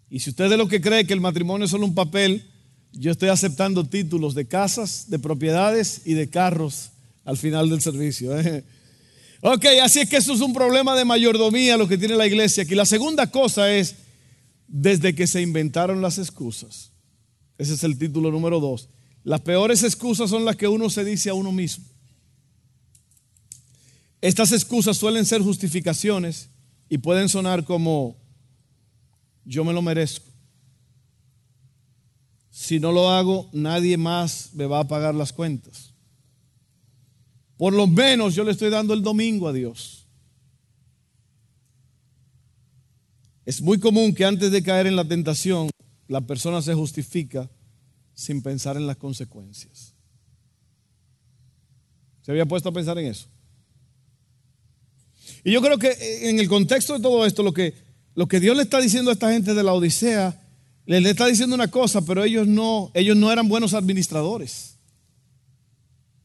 Y 0.10 0.20
si 0.20 0.32
usted 0.32 0.52
es 0.52 0.58
lo 0.58 0.68
que 0.68 0.82
cree 0.82 1.06
que 1.06 1.14
el 1.14 1.22
matrimonio 1.22 1.66
es 1.66 1.72
solo 1.72 1.86
un 1.86 1.94
papel, 1.94 2.44
yo 2.92 3.12
estoy 3.12 3.30
aceptando 3.30 3.86
títulos 3.86 4.34
de 4.34 4.48
casas, 4.48 5.12
de 5.12 5.20
propiedades 5.20 6.02
y 6.06 6.16
de 6.16 6.28
carros 6.28 6.90
al 7.24 7.38
final 7.38 7.70
del 7.70 7.82
servicio. 7.82 8.36
¿eh? 8.40 8.64
Ok, 9.42 9.66
así 9.84 10.00
es 10.00 10.10
que 10.10 10.18
eso 10.18 10.34
es 10.34 10.42
un 10.42 10.54
problema 10.54 10.96
de 10.96 11.06
mayordomía 11.06 11.78
lo 11.78 11.88
que 11.88 12.00
tiene 12.00 12.16
la 12.16 12.26
iglesia 12.26 12.64
aquí. 12.64 12.74
La 12.74 12.88
segunda 12.88 13.30
cosa 13.30 13.72
es, 13.72 13.94
desde 14.68 15.14
que 15.14 15.28
se 15.28 15.40
inventaron 15.40 16.02
las 16.02 16.18
excusas. 16.18 16.90
Ese 17.60 17.76
es 17.76 17.84
el 17.84 18.00
título 18.00 18.32
número 18.32 18.60
dos. 18.60 18.90
Las 19.24 19.42
peores 19.42 19.84
excusas 19.84 20.30
son 20.30 20.46
las 20.46 20.56
que 20.56 20.68
uno 20.68 20.90
se 20.90 21.04
dice 21.06 21.30
a 21.30 21.34
uno 21.34 21.52
mismo. 21.52 21.86
Estas 24.20 24.52
excusas 24.52 24.98
suelen 24.98 25.26
ser 25.26 25.42
justificaciones 25.42 26.50
y 26.90 26.98
pueden 26.98 27.30
sonar 27.30 27.66
como 27.66 28.18
yo 29.46 29.64
me 29.64 29.74
lo 29.74 29.82
merezco. 29.82 30.28
Si 32.52 32.80
no 32.80 32.92
lo 32.92 33.10
hago, 33.10 33.50
nadie 33.54 33.98
más 33.98 34.52
me 34.54 34.66
va 34.66 34.80
a 34.80 34.88
pagar 34.88 35.16
las 35.16 35.34
cuentas. 35.34 35.94
Por 37.58 37.74
lo 37.74 37.88
menos 37.88 38.36
yo 38.36 38.44
le 38.44 38.52
estoy 38.52 38.70
dando 38.70 38.94
el 38.94 39.02
domingo 39.02 39.48
a 39.48 39.54
Dios. 39.54 40.06
Es 43.46 43.62
muy 43.62 43.80
común 43.80 44.14
que 44.14 44.26
antes 44.26 44.52
de 44.52 44.62
caer 44.62 44.88
en 44.88 44.96
la 44.96 45.06
tentación, 45.06 45.70
la 46.08 46.22
persona 46.22 46.62
se 46.62 46.74
justifica 46.74 47.50
sin 48.14 48.42
pensar 48.42 48.78
en 48.78 48.88
las 48.88 48.98
consecuencias. 48.98 49.94
¿Se 52.22 52.32
había 52.32 52.46
puesto 52.46 52.70
a 52.70 52.74
pensar 52.74 52.98
en 53.00 53.08
eso? 53.08 53.28
Y 55.44 55.52
yo 55.52 55.62
creo 55.62 55.78
que 55.78 56.30
en 56.30 56.40
el 56.40 56.48
contexto 56.48 56.94
de 56.94 57.00
todo 57.00 57.26
esto, 57.26 57.44
lo 57.44 57.54
que, 57.54 57.74
lo 58.16 58.28
que 58.28 58.40
Dios 58.40 58.56
le 58.56 58.64
está 58.64 58.80
diciendo 58.80 59.10
a 59.10 59.14
esta 59.14 59.32
gente 59.32 59.54
de 59.54 59.64
la 59.64 59.74
Odisea, 59.74 60.40
le, 60.86 61.10
está 61.10 61.26
diciendo 61.26 61.56
una 61.56 61.70
cosa, 61.70 62.02
pero 62.06 62.24
ellos 62.24 62.48
no, 62.48 62.92
ellos 62.94 63.16
no 63.16 63.32
eran 63.32 63.48
buenos 63.48 63.74
administradores. 63.74 64.78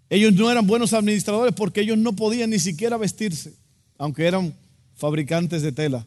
Ellos 0.09 0.35
no 0.35 0.51
eran 0.51 0.67
buenos 0.67 0.93
administradores 0.93 1.55
porque 1.55 1.81
ellos 1.81 1.99
no 1.99 2.15
podían 2.15 2.51
ni 2.51 2.59
siquiera 2.59 2.97
vestirse, 2.97 3.55
aunque 3.99 4.27
eran 4.27 4.55
fabricantes 4.95 5.63
de 5.63 5.73
tela. 5.73 6.07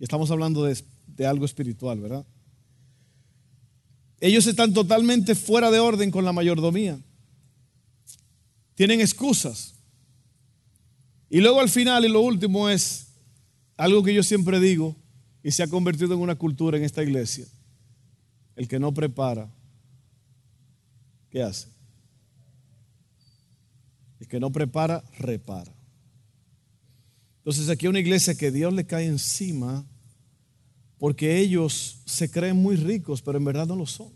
Y 0.00 0.04
estamos 0.04 0.30
hablando 0.30 0.64
de, 0.64 0.76
de 1.06 1.26
algo 1.26 1.44
espiritual, 1.44 2.00
¿verdad? 2.00 2.26
Ellos 4.24 4.46
están 4.46 4.72
totalmente 4.72 5.34
fuera 5.34 5.70
de 5.70 5.80
orden 5.80 6.10
con 6.10 6.24
la 6.24 6.32
mayordomía. 6.32 6.98
Tienen 8.74 9.02
excusas. 9.02 9.74
Y 11.28 11.42
luego 11.42 11.60
al 11.60 11.68
final 11.68 12.06
y 12.06 12.08
lo 12.08 12.22
último 12.22 12.70
es 12.70 13.08
algo 13.76 14.02
que 14.02 14.14
yo 14.14 14.22
siempre 14.22 14.60
digo 14.60 14.96
y 15.42 15.50
se 15.50 15.62
ha 15.62 15.68
convertido 15.68 16.14
en 16.14 16.20
una 16.20 16.36
cultura 16.36 16.78
en 16.78 16.84
esta 16.84 17.02
iglesia. 17.02 17.44
El 18.56 18.66
que 18.66 18.78
no 18.78 18.94
prepara, 18.94 19.52
¿qué 21.28 21.42
hace? 21.42 21.68
El 24.20 24.26
que 24.26 24.40
no 24.40 24.50
prepara, 24.50 25.04
repara. 25.18 25.70
Entonces 27.40 27.68
aquí 27.68 27.84
hay 27.84 27.90
una 27.90 28.00
iglesia 28.00 28.34
que 28.34 28.50
Dios 28.50 28.72
le 28.72 28.86
cae 28.86 29.04
encima 29.04 29.84
porque 30.96 31.40
ellos 31.40 31.98
se 32.06 32.30
creen 32.30 32.56
muy 32.56 32.76
ricos, 32.76 33.20
pero 33.20 33.36
en 33.36 33.44
verdad 33.44 33.66
no 33.66 33.76
lo 33.76 33.84
son. 33.84 34.13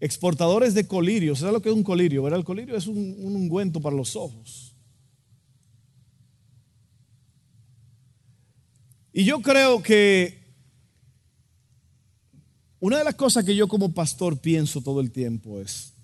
Exportadores 0.00 0.74
de 0.74 0.86
colirio, 0.86 1.34
¿sabes 1.34 1.54
lo 1.54 1.62
que 1.62 1.70
es 1.70 1.74
un 1.74 1.82
colirio? 1.82 2.22
¿verdad? 2.22 2.38
El 2.38 2.44
colirio 2.44 2.76
es 2.76 2.86
un 2.86 3.16
ungüento 3.36 3.80
para 3.80 3.96
los 3.96 4.14
ojos. 4.16 4.74
Y 9.12 9.24
yo 9.24 9.40
creo 9.40 9.82
que 9.82 10.44
una 12.78 12.98
de 12.98 13.04
las 13.04 13.14
cosas 13.14 13.44
que 13.44 13.56
yo 13.56 13.66
como 13.66 13.94
pastor 13.94 14.38
pienso 14.38 14.82
todo 14.82 15.00
el 15.00 15.10
tiempo 15.10 15.58
es, 15.58 15.94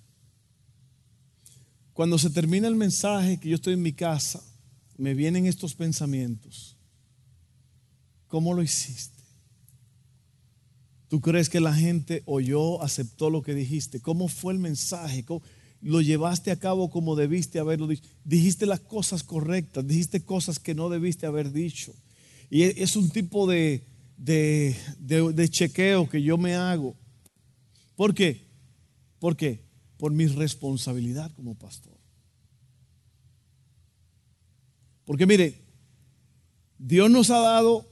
cuando 1.93 2.19
se 2.19 2.31
termina 2.31 2.69
el 2.69 2.75
mensaje 2.75 3.39
que 3.39 3.51
yo 3.51 3.57
estoy 3.57 3.75
en 3.75 3.83
mi 3.83 3.93
casa, 3.93 4.43
me 4.97 5.13
vienen 5.13 5.45
estos 5.45 5.75
pensamientos. 5.75 6.77
¿Cómo 8.29 8.55
lo 8.55 8.63
hiciste? 8.63 9.12
¿Tú 11.13 11.21
crees 11.21 11.51
que 11.51 11.61
la 11.61 11.75
gente 11.75 12.23
oyó, 12.25 12.83
aceptó 12.83 13.29
lo 13.29 13.43
que 13.43 13.55
dijiste? 13.55 14.01
¿Cómo 14.01 14.29
fue 14.29 14.55
el 14.55 14.59
mensaje? 14.59 15.27
¿Lo 15.83 16.01
llevaste 16.01 16.51
a 16.51 16.59
cabo 16.59 16.89
como 16.89 17.17
debiste 17.17 17.59
haberlo 17.59 17.87
dicho? 17.87 18.09
Dijiste 18.25 18.65
las 18.65 18.81
cosas 18.81 19.23
correctas, 19.23 19.87
dijiste 19.87 20.25
cosas 20.25 20.59
que 20.59 20.75
no 20.75 20.89
debiste 20.89 21.27
haber 21.27 21.53
dicho. 21.53 21.93
Y 22.49 22.63
e, 22.63 22.83
es 22.83 22.97
un 22.97 23.11
tipo 23.11 23.47
de, 23.47 23.85
de, 24.17 25.49
chequeo 25.51 26.09
que 26.09 26.23
yo 26.23 26.39
me 26.39 26.55
hago. 26.55 26.97
¿Por 27.95 28.15
qué? 28.15 28.47
¿Por 29.19 29.37
qué? 29.37 29.61
Por 29.99 30.13
mi 30.13 30.25
responsabilidad 30.29 31.31
como 31.33 31.55
pastor. 31.59 31.99
Porque 35.05 35.27
mire, 35.27 35.61
Dios 36.79 37.11
nos 37.11 37.29
ha 37.29 37.41
dado 37.41 37.87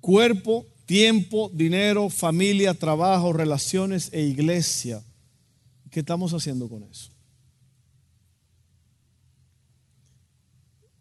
cuerpo, 0.00 0.66
tiempo, 0.86 1.50
dinero, 1.52 2.08
familia, 2.08 2.72
trabajo, 2.72 3.32
relaciones 3.32 4.08
e 4.12 4.22
iglesia. 4.22 5.02
¿Qué 5.90 6.00
estamos 6.00 6.32
haciendo 6.32 6.68
con 6.68 6.84
eso? 6.84 7.10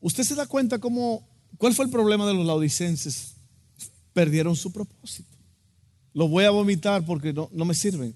¿Usted 0.02 0.24
se 0.24 0.36
da 0.36 0.46
cuenta 0.46 0.80
cómo, 0.80 1.28
cuál 1.58 1.74
fue 1.74 1.86
el 1.86 1.92
problema 1.92 2.28
de 2.28 2.34
los 2.34 2.46
laodicenses? 2.46 3.36
Perdieron 4.14 4.56
su 4.56 4.72
propósito. 4.72 5.36
Lo 6.14 6.28
voy 6.28 6.46
a 6.46 6.52
vomitar 6.52 7.06
porque 7.06 7.34
no, 7.34 7.50
no 7.52 7.66
me 7.66 7.74
sirven. 7.74 8.16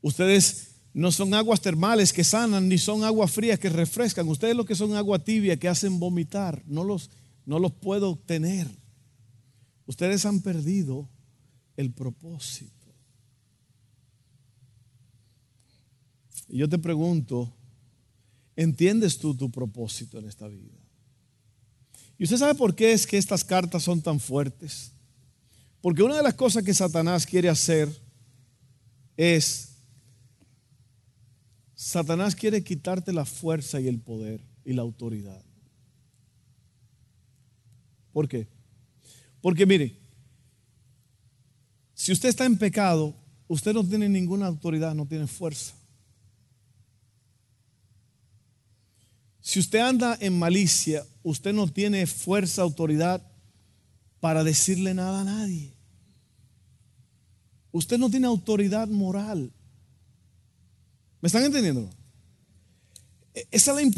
Ustedes 0.00 0.72
no 0.94 1.10
son 1.10 1.32
aguas 1.34 1.60
termales 1.60 2.12
que 2.12 2.24
sanan, 2.24 2.68
ni 2.68 2.78
son 2.78 3.02
aguas 3.02 3.30
frías 3.30 3.58
que 3.58 3.70
refrescan. 3.70 4.28
Ustedes 4.28 4.54
lo 4.54 4.64
que 4.64 4.74
son 4.74 4.94
agua 4.94 5.18
tibia 5.18 5.56
que 5.56 5.68
hacen 5.68 5.98
vomitar. 5.98 6.62
No 6.66 6.84
los, 6.84 7.10
no 7.46 7.58
los 7.58 7.72
puedo 7.72 8.10
obtener. 8.10 8.68
Ustedes 9.86 10.24
han 10.24 10.40
perdido 10.40 11.08
el 11.76 11.92
propósito. 11.92 12.72
Y 16.48 16.58
yo 16.58 16.68
te 16.68 16.78
pregunto, 16.78 17.52
¿entiendes 18.56 19.18
tú 19.18 19.34
tu 19.34 19.50
propósito 19.50 20.18
en 20.18 20.28
esta 20.28 20.48
vida? 20.48 20.78
¿Y 22.18 22.24
usted 22.24 22.36
sabe 22.36 22.54
por 22.54 22.74
qué 22.74 22.92
es 22.92 23.06
que 23.06 23.16
estas 23.16 23.42
cartas 23.42 23.82
son 23.82 24.02
tan 24.02 24.20
fuertes? 24.20 24.92
Porque 25.80 26.02
una 26.02 26.16
de 26.16 26.22
las 26.22 26.34
cosas 26.34 26.62
que 26.62 26.74
Satanás 26.74 27.26
quiere 27.26 27.48
hacer 27.48 27.88
es, 29.16 29.70
Satanás 31.74 32.36
quiere 32.36 32.62
quitarte 32.62 33.12
la 33.12 33.24
fuerza 33.24 33.80
y 33.80 33.88
el 33.88 33.98
poder 33.98 34.40
y 34.64 34.72
la 34.74 34.82
autoridad. 34.82 35.42
¿Por 38.12 38.28
qué? 38.28 38.46
Porque 39.42 39.66
mire, 39.66 39.98
si 41.92 42.12
usted 42.12 42.30
está 42.30 42.46
en 42.46 42.56
pecado, 42.56 43.14
usted 43.48 43.74
no 43.74 43.84
tiene 43.84 44.08
ninguna 44.08 44.46
autoridad, 44.46 44.94
no 44.94 45.04
tiene 45.04 45.26
fuerza. 45.26 45.74
Si 49.40 49.58
usted 49.58 49.80
anda 49.80 50.16
en 50.20 50.38
malicia, 50.38 51.04
usted 51.24 51.52
no 51.52 51.66
tiene 51.66 52.06
fuerza, 52.06 52.62
autoridad 52.62 53.20
para 54.20 54.44
decirle 54.44 54.94
nada 54.94 55.22
a 55.22 55.24
nadie. 55.24 55.74
Usted 57.72 57.98
no 57.98 58.08
tiene 58.08 58.28
autoridad 58.28 58.86
moral. 58.86 59.52
¿Me 61.20 61.26
están 61.26 61.44
entendiendo? 61.44 61.90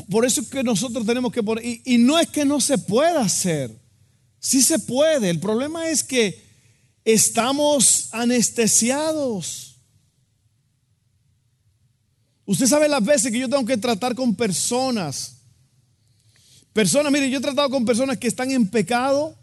por 0.08 0.24
eso 0.24 0.40
es 0.40 0.48
que 0.48 0.62
nosotros 0.62 1.04
tenemos 1.04 1.32
que 1.32 1.42
poner, 1.42 1.64
y 1.84 1.98
no 1.98 2.18
es 2.18 2.28
que 2.28 2.44
no 2.44 2.60
se 2.60 2.78
pueda 2.78 3.20
hacer. 3.20 3.83
Sí 4.44 4.60
se 4.60 4.78
puede. 4.78 5.30
El 5.30 5.40
problema 5.40 5.88
es 5.88 6.04
que 6.04 6.44
estamos 7.02 8.10
anestesiados. 8.12 9.76
Usted 12.44 12.66
sabe 12.66 12.86
las 12.90 13.02
veces 13.02 13.32
que 13.32 13.38
yo 13.38 13.48
tengo 13.48 13.64
que 13.64 13.78
tratar 13.78 14.14
con 14.14 14.34
personas. 14.34 15.38
Personas, 16.74 17.10
mire, 17.10 17.30
yo 17.30 17.38
he 17.38 17.40
tratado 17.40 17.70
con 17.70 17.86
personas 17.86 18.18
que 18.18 18.28
están 18.28 18.50
en 18.50 18.68
pecado 18.68 19.34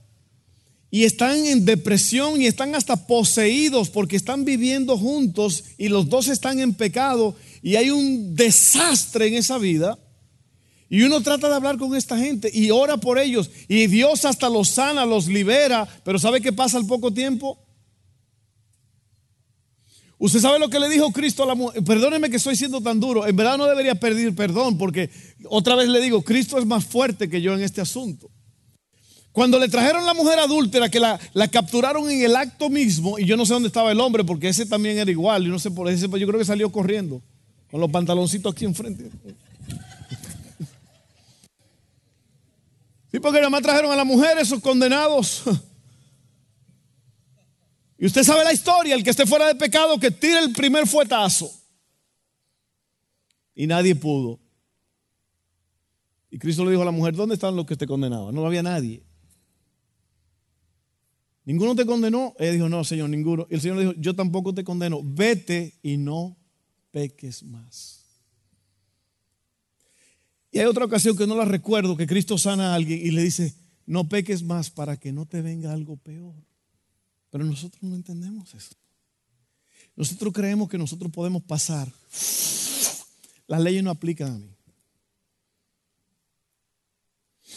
y 0.91 1.03
están 1.03 1.47
en 1.47 1.65
depresión 1.65 2.39
y 2.39 2.45
están 2.45 2.75
hasta 2.75 3.07
poseídos 3.07 3.89
porque 3.89 4.15
están 4.15 4.45
viviendo 4.45 4.99
juntos 4.99 5.63
y 5.79 5.87
los 5.89 6.09
dos 6.09 6.27
están 6.27 6.59
en 6.59 6.75
pecado 6.75 7.35
y 7.63 7.75
hay 7.75 7.89
un 7.89 8.35
desastre 8.35 9.29
en 9.29 9.33
esa 9.33 9.57
vida. 9.57 9.97
Y 10.91 11.03
uno 11.03 11.21
trata 11.21 11.47
de 11.47 11.55
hablar 11.55 11.77
con 11.77 11.95
esta 11.95 12.17
gente 12.17 12.51
y 12.53 12.69
ora 12.69 12.97
por 12.97 13.17
ellos. 13.17 13.49
Y 13.69 13.87
Dios 13.87 14.25
hasta 14.25 14.49
los 14.49 14.71
sana, 14.71 15.05
los 15.05 15.27
libera. 15.27 15.87
Pero 16.03 16.19
¿sabe 16.19 16.41
qué 16.41 16.51
pasa 16.51 16.77
al 16.77 16.85
poco 16.85 17.13
tiempo? 17.13 17.57
Usted 20.17 20.41
sabe 20.41 20.59
lo 20.59 20.69
que 20.69 20.81
le 20.81 20.89
dijo 20.89 21.09
Cristo 21.13 21.43
a 21.43 21.45
la 21.45 21.55
mujer. 21.55 21.81
Perdóneme 21.81 22.29
que 22.29 22.35
estoy 22.35 22.57
siendo 22.57 22.81
tan 22.81 22.99
duro. 22.99 23.25
En 23.25 23.33
verdad 23.37 23.57
no 23.57 23.67
debería 23.67 23.95
pedir 23.95 24.35
perdón 24.35 24.77
porque 24.77 25.09
otra 25.45 25.75
vez 25.75 25.87
le 25.87 26.01
digo, 26.01 26.23
Cristo 26.23 26.59
es 26.59 26.65
más 26.65 26.83
fuerte 26.83 27.29
que 27.29 27.41
yo 27.41 27.53
en 27.53 27.61
este 27.61 27.79
asunto. 27.79 28.29
Cuando 29.31 29.59
le 29.59 29.69
trajeron 29.69 30.05
la 30.05 30.13
mujer 30.13 30.39
adúltera, 30.39 30.89
que 30.89 30.99
la, 30.99 31.17
capturaron 31.49 32.11
en 32.11 32.21
el 32.21 32.35
acto 32.35 32.69
mismo, 32.69 33.17
y 33.17 33.23
yo 33.23 33.37
no 33.37 33.45
sé 33.45 33.53
dónde 33.53 33.67
estaba 33.67 33.93
el 33.93 33.99
hombre, 34.01 34.25
porque 34.25 34.49
ese 34.49 34.65
también 34.65 34.97
era 34.97 35.09
igual, 35.09 35.47
y 35.47 35.49
no 35.49 35.57
sé 35.57 35.71
por 35.71 35.89
ese, 35.89 36.09
yo 36.09 36.27
creo 36.27 36.37
que 36.37 36.43
salió 36.43 36.69
corriendo, 36.69 37.21
con 37.71 37.79
los 37.79 37.89
pantaloncitos 37.89 38.51
aquí 38.51 38.65
enfrente. 38.65 39.09
Sí, 43.11 43.19
porque 43.19 43.39
nada 43.39 43.49
más 43.49 43.61
trajeron 43.61 43.91
a 43.91 43.95
las 43.95 44.05
mujeres 44.05 44.43
esos 44.43 44.61
condenados. 44.61 45.43
Y 47.97 48.05
usted 48.05 48.23
sabe 48.23 48.43
la 48.43 48.53
historia, 48.53 48.95
el 48.95 49.03
que 49.03 49.11
esté 49.11 49.27
fuera 49.27 49.47
de 49.47 49.53
pecado, 49.53 49.99
que 49.99 50.09
tire 50.09 50.39
el 50.39 50.53
primer 50.53 50.87
fuetazo. 50.87 51.51
Y 53.53 53.67
nadie 53.67 53.93
pudo. 53.93 54.39
Y 56.31 56.39
Cristo 56.39 56.63
le 56.63 56.71
dijo 56.71 56.81
a 56.81 56.85
la 56.85 56.91
mujer, 56.91 57.13
¿dónde 57.13 57.35
están 57.35 57.55
los 57.55 57.65
que 57.65 57.75
te 57.75 57.85
condenaban? 57.85 58.33
No 58.33 58.43
había 58.45 58.63
nadie. 58.63 59.03
¿Ninguno 61.43 61.75
te 61.75 61.85
condenó? 61.85 62.33
Ella 62.39 62.53
dijo, 62.53 62.69
no, 62.69 62.83
Señor, 62.83 63.09
ninguno. 63.09 63.45
Y 63.49 63.55
el 63.55 63.61
Señor 63.61 63.77
le 63.77 63.83
dijo, 63.83 63.95
yo 63.97 64.15
tampoco 64.15 64.53
te 64.53 64.63
condeno. 64.63 65.01
Vete 65.03 65.77
y 65.83 65.97
no 65.97 66.37
peques 66.91 67.43
más. 67.43 68.00
Y 70.51 70.59
hay 70.59 70.65
otra 70.65 70.85
ocasión 70.85 71.15
que 71.15 71.25
no 71.25 71.35
la 71.35 71.45
recuerdo, 71.45 71.95
que 71.95 72.07
Cristo 72.07 72.37
sana 72.37 72.71
a 72.71 72.75
alguien 72.75 72.99
y 73.01 73.11
le 73.11 73.23
dice, 73.23 73.55
no 73.85 74.07
peques 74.09 74.43
más 74.43 74.69
para 74.69 74.97
que 74.97 75.11
no 75.11 75.25
te 75.25 75.41
venga 75.41 75.71
algo 75.71 75.95
peor. 75.97 76.35
Pero 77.29 77.45
nosotros 77.45 77.81
no 77.83 77.95
entendemos 77.95 78.53
eso. 78.53 78.75
Nosotros 79.95 80.33
creemos 80.33 80.69
que 80.69 80.77
nosotros 80.77 81.11
podemos 81.11 81.41
pasar. 81.43 81.91
Las 83.47 83.61
leyes 83.61 83.83
no 83.83 83.91
aplican 83.91 84.33
a 84.33 84.37
mí. 84.37 84.55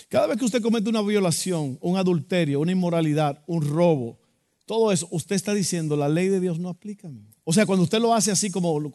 Cada 0.08 0.28
vez 0.28 0.38
que 0.38 0.44
usted 0.44 0.62
comete 0.62 0.88
una 0.88 1.02
violación, 1.02 1.78
un 1.80 1.96
adulterio, 1.96 2.60
una 2.60 2.72
inmoralidad, 2.72 3.42
un 3.46 3.62
robo, 3.68 4.18
todo 4.66 4.92
eso, 4.92 5.08
usted 5.10 5.36
está 5.36 5.54
diciendo, 5.54 5.96
la 5.96 6.08
ley 6.08 6.28
de 6.28 6.40
Dios 6.40 6.58
no 6.58 6.68
aplica 6.68 7.08
a 7.08 7.10
mí. 7.10 7.28
O 7.44 7.52
sea, 7.52 7.66
cuando 7.66 7.84
usted 7.84 8.00
lo 8.00 8.14
hace 8.14 8.30
así 8.30 8.50
como 8.50 8.90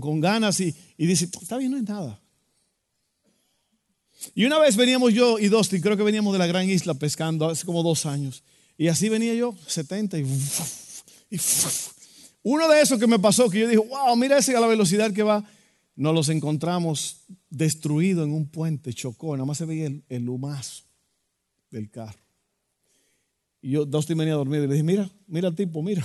con, 0.00 0.20
ganas 0.20 0.60
y, 0.60 0.74
y 0.96 1.06
dice, 1.06 1.24
está 1.24 1.56
bien, 1.56 1.70
no 1.70 1.76
es 1.76 1.84
nada. 1.84 2.19
Y 4.34 4.44
una 4.44 4.58
vez 4.58 4.76
veníamos 4.76 5.12
yo 5.12 5.38
y 5.38 5.48
Dustin, 5.48 5.80
creo 5.80 5.96
que 5.96 6.02
veníamos 6.02 6.32
de 6.32 6.38
la 6.38 6.46
gran 6.46 6.68
isla 6.68 6.94
pescando 6.94 7.48
hace 7.48 7.64
como 7.64 7.82
dos 7.82 8.06
años. 8.06 8.42
Y 8.76 8.88
así 8.88 9.08
venía 9.08 9.34
yo, 9.34 9.54
70 9.66 10.18
y... 10.18 10.26
uno 12.42 12.68
de 12.68 12.80
esos 12.80 12.98
que 12.98 13.06
me 13.06 13.18
pasó, 13.18 13.48
que 13.50 13.60
yo 13.60 13.68
dije, 13.68 13.80
wow, 13.80 14.16
mira 14.16 14.38
ese 14.38 14.56
a 14.56 14.60
la 14.60 14.66
velocidad 14.66 15.12
que 15.12 15.22
va. 15.22 15.44
Nos 15.96 16.14
los 16.14 16.28
encontramos 16.28 17.24
destruido 17.50 18.24
en 18.24 18.32
un 18.32 18.48
puente, 18.48 18.92
chocó, 18.94 19.36
nada 19.36 19.44
más 19.44 19.58
se 19.58 19.66
veía 19.66 19.86
el, 19.86 20.02
el 20.08 20.28
humazo 20.28 20.84
del 21.70 21.90
carro. 21.90 22.18
Y 23.62 23.72
yo, 23.72 23.84
Dustin 23.84 24.16
venía 24.16 24.34
a 24.34 24.38
dormir 24.38 24.60
y 24.62 24.66
le 24.66 24.72
dije, 24.74 24.82
mira, 24.82 25.10
mira 25.26 25.52
tipo, 25.52 25.82
mira. 25.82 26.04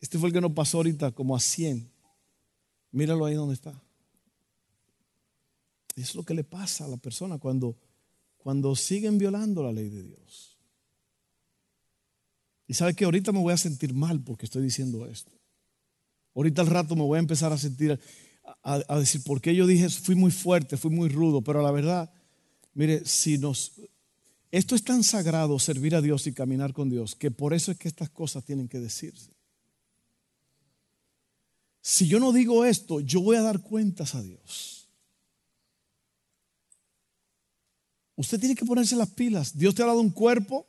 Este 0.00 0.18
fue 0.18 0.28
el 0.28 0.34
que 0.34 0.40
nos 0.40 0.52
pasó 0.52 0.78
ahorita 0.78 1.12
como 1.12 1.34
a 1.34 1.40
100. 1.40 1.90
Míralo 2.92 3.24
ahí 3.24 3.34
donde 3.34 3.54
está. 3.54 3.72
Es 5.96 6.14
lo 6.14 6.24
que 6.24 6.34
le 6.34 6.44
pasa 6.44 6.84
a 6.84 6.88
la 6.88 6.96
persona 6.96 7.38
cuando, 7.38 7.76
cuando 8.36 8.74
siguen 8.74 9.18
violando 9.18 9.62
la 9.62 9.72
ley 9.72 9.88
de 9.88 10.02
Dios. 10.02 10.58
Y 12.66 12.74
sabe 12.74 12.94
que 12.94 13.04
ahorita 13.04 13.32
me 13.32 13.40
voy 13.40 13.52
a 13.52 13.58
sentir 13.58 13.94
mal 13.94 14.20
porque 14.22 14.46
estoy 14.46 14.62
diciendo 14.62 15.06
esto. 15.06 15.32
Ahorita 16.34 16.62
al 16.62 16.68
rato 16.68 16.96
me 16.96 17.02
voy 17.02 17.16
a 17.16 17.20
empezar 17.20 17.52
a 17.52 17.58
sentir, 17.58 17.98
a, 18.62 18.98
decir, 18.98 19.22
¿por 19.22 19.40
qué 19.40 19.54
yo 19.54 19.66
dije, 19.66 19.88
fui 19.88 20.14
muy 20.14 20.30
fuerte, 20.30 20.76
fui 20.76 20.90
muy 20.90 21.08
rudo? 21.08 21.42
Pero 21.42 21.62
la 21.62 21.70
verdad, 21.70 22.12
mire, 22.72 23.04
si 23.04 23.38
nos, 23.38 23.72
esto 24.50 24.74
es 24.74 24.82
tan 24.82 25.04
sagrado, 25.04 25.58
servir 25.58 25.94
a 25.94 26.00
Dios 26.00 26.26
y 26.26 26.32
caminar 26.32 26.72
con 26.72 26.90
Dios, 26.90 27.14
que 27.14 27.30
por 27.30 27.54
eso 27.54 27.70
es 27.70 27.78
que 27.78 27.88
estas 27.88 28.10
cosas 28.10 28.44
tienen 28.44 28.68
que 28.68 28.80
decirse. 28.80 29.30
Si 31.80 32.08
yo 32.08 32.18
no 32.18 32.32
digo 32.32 32.64
esto, 32.64 33.00
yo 33.00 33.20
voy 33.20 33.36
a 33.36 33.42
dar 33.42 33.60
cuentas 33.60 34.14
a 34.14 34.22
Dios. 34.22 34.73
Usted 38.16 38.38
tiene 38.38 38.54
que 38.54 38.64
ponerse 38.64 38.96
las 38.96 39.10
pilas. 39.10 39.56
Dios 39.56 39.74
te 39.74 39.82
ha 39.82 39.86
dado 39.86 40.00
un 40.00 40.10
cuerpo. 40.10 40.66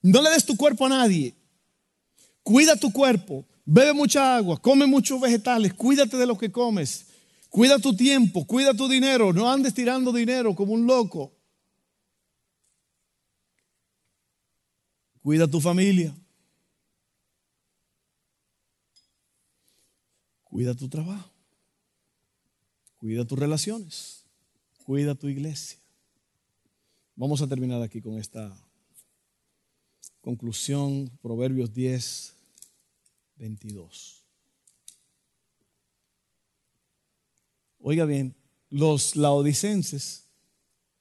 No 0.00 0.22
le 0.22 0.30
des 0.30 0.44
tu 0.44 0.56
cuerpo 0.56 0.86
a 0.86 0.90
nadie. 0.90 1.34
Cuida 2.42 2.76
tu 2.76 2.92
cuerpo. 2.92 3.44
Bebe 3.64 3.92
mucha 3.92 4.36
agua. 4.36 4.60
Come 4.60 4.86
muchos 4.86 5.20
vegetales. 5.20 5.74
Cuídate 5.74 6.16
de 6.16 6.26
lo 6.26 6.36
que 6.36 6.50
comes. 6.50 7.06
Cuida 7.48 7.78
tu 7.78 7.94
tiempo. 7.94 8.46
Cuida 8.46 8.74
tu 8.74 8.88
dinero. 8.88 9.32
No 9.32 9.50
andes 9.50 9.74
tirando 9.74 10.12
dinero 10.12 10.54
como 10.54 10.72
un 10.72 10.86
loco. 10.86 11.32
Cuida 15.22 15.48
tu 15.48 15.60
familia. 15.60 16.14
Cuida 20.42 20.74
tu 20.74 20.88
trabajo. 20.88 21.30
Cuida 22.98 23.24
tus 23.24 23.38
relaciones. 23.38 24.24
Cuida 24.84 25.14
tu 25.14 25.28
iglesia. 25.28 25.81
Vamos 27.14 27.42
a 27.42 27.46
terminar 27.46 27.82
aquí 27.82 28.00
con 28.00 28.18
esta 28.18 28.56
conclusión. 30.22 31.10
Proverbios 31.20 31.72
10, 31.74 32.34
22. 33.36 34.24
Oiga 37.80 38.04
bien, 38.04 38.34
los 38.70 39.16
laodicenses 39.16 40.28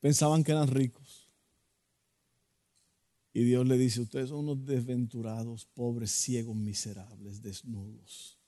pensaban 0.01 0.43
que 0.43 0.51
eran 0.51 0.68
ricos. 0.68 1.30
Y 3.34 3.43
Dios 3.45 3.66
le 3.66 3.78
dice, 3.78 4.01
ustedes 4.01 4.30
son 4.30 4.39
unos 4.39 4.66
desventurados, 4.66 5.66
pobres, 5.66 6.12
ciegos, 6.12 6.55
miserables, 6.55 7.41
desnudos. 7.41 8.40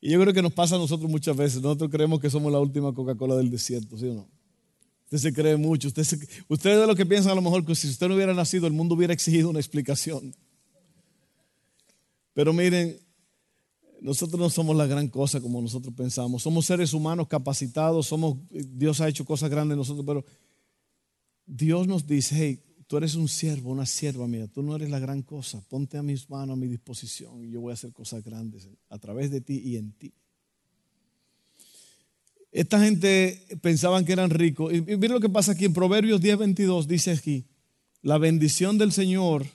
Y 0.00 0.10
yo 0.10 0.20
creo 0.20 0.32
que 0.32 0.42
nos 0.42 0.52
pasa 0.52 0.76
a 0.76 0.78
nosotros 0.78 1.10
muchas 1.10 1.36
veces. 1.36 1.60
Nosotros 1.60 1.90
creemos 1.90 2.20
que 2.20 2.30
somos 2.30 2.52
la 2.52 2.60
última 2.60 2.92
Coca-Cola 2.92 3.36
del 3.36 3.50
desierto, 3.50 3.98
¿sí 3.98 4.06
o 4.06 4.14
no? 4.14 4.28
Usted 5.04 5.18
se 5.18 5.32
cree 5.32 5.56
mucho. 5.56 5.88
Usted, 5.88 6.04
se, 6.04 6.16
de 6.16 6.86
lo 6.86 6.94
que 6.94 7.06
piensan 7.06 7.32
a 7.32 7.34
lo 7.34 7.42
mejor 7.42 7.64
que 7.64 7.74
si 7.74 7.88
usted 7.88 8.08
no 8.08 8.14
hubiera 8.14 8.34
nacido, 8.34 8.66
el 8.66 8.74
mundo 8.74 8.94
hubiera 8.94 9.14
exigido 9.14 9.48
una 9.48 9.58
explicación. 9.58 10.34
Pero 12.34 12.52
miren, 12.52 13.00
nosotros 14.00 14.38
no 14.38 14.50
somos 14.50 14.76
la 14.76 14.86
gran 14.86 15.08
cosa 15.08 15.40
como 15.40 15.60
nosotros 15.60 15.94
pensamos. 15.94 16.42
Somos 16.42 16.66
seres 16.66 16.92
humanos 16.92 17.26
capacitados, 17.26 18.06
somos, 18.06 18.36
Dios 18.50 19.00
ha 19.00 19.08
hecho 19.08 19.24
cosas 19.24 19.50
grandes 19.50 19.74
en 19.74 19.78
nosotros, 19.78 20.04
pero 20.06 20.24
Dios 21.46 21.88
nos 21.88 22.06
dice, 22.06 22.36
hey, 22.36 22.67
tú 22.88 22.96
eres 22.96 23.14
un 23.14 23.28
siervo, 23.28 23.70
una 23.70 23.86
sierva 23.86 24.26
mía, 24.26 24.48
tú 24.48 24.62
no 24.62 24.74
eres 24.74 24.90
la 24.90 24.98
gran 24.98 25.22
cosa, 25.22 25.60
ponte 25.68 25.98
a 25.98 26.02
mis 26.02 26.28
manos, 26.28 26.54
a 26.54 26.56
mi 26.56 26.66
disposición 26.66 27.44
y 27.44 27.50
yo 27.50 27.60
voy 27.60 27.70
a 27.70 27.74
hacer 27.74 27.92
cosas 27.92 28.24
grandes 28.24 28.66
a 28.88 28.98
través 28.98 29.30
de 29.30 29.42
ti 29.42 29.60
y 29.62 29.76
en 29.76 29.92
ti. 29.92 30.12
Esta 32.50 32.82
gente 32.82 33.46
pensaban 33.60 34.06
que 34.06 34.12
eran 34.14 34.30
ricos. 34.30 34.72
Y 34.72 34.80
miren 34.80 35.12
lo 35.12 35.20
que 35.20 35.28
pasa 35.28 35.52
aquí 35.52 35.66
en 35.66 35.74
Proverbios 35.74 36.20
10, 36.22 36.38
22, 36.38 36.88
dice 36.88 37.10
aquí, 37.12 37.44
la 38.00 38.16
bendición 38.16 38.78
del 38.78 38.90
Señor 38.90 39.46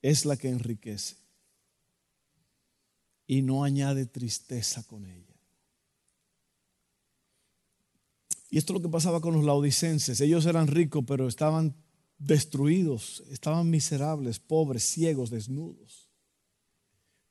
es 0.00 0.24
la 0.24 0.38
que 0.38 0.48
enriquece 0.48 1.16
y 3.26 3.42
no 3.42 3.64
añade 3.64 4.06
tristeza 4.06 4.82
con 4.84 5.04
ella. 5.04 5.26
Y 8.50 8.56
esto 8.56 8.72
es 8.72 8.78
lo 8.78 8.82
que 8.82 8.90
pasaba 8.90 9.20
con 9.20 9.34
los 9.34 9.44
laodicenses. 9.44 10.22
Ellos 10.22 10.46
eran 10.46 10.68
ricos, 10.68 11.04
pero 11.06 11.28
estaban 11.28 11.76
destruidos, 12.18 13.22
estaban 13.30 13.70
miserables, 13.70 14.38
pobres, 14.38 14.82
ciegos, 14.82 15.30
desnudos. 15.30 16.08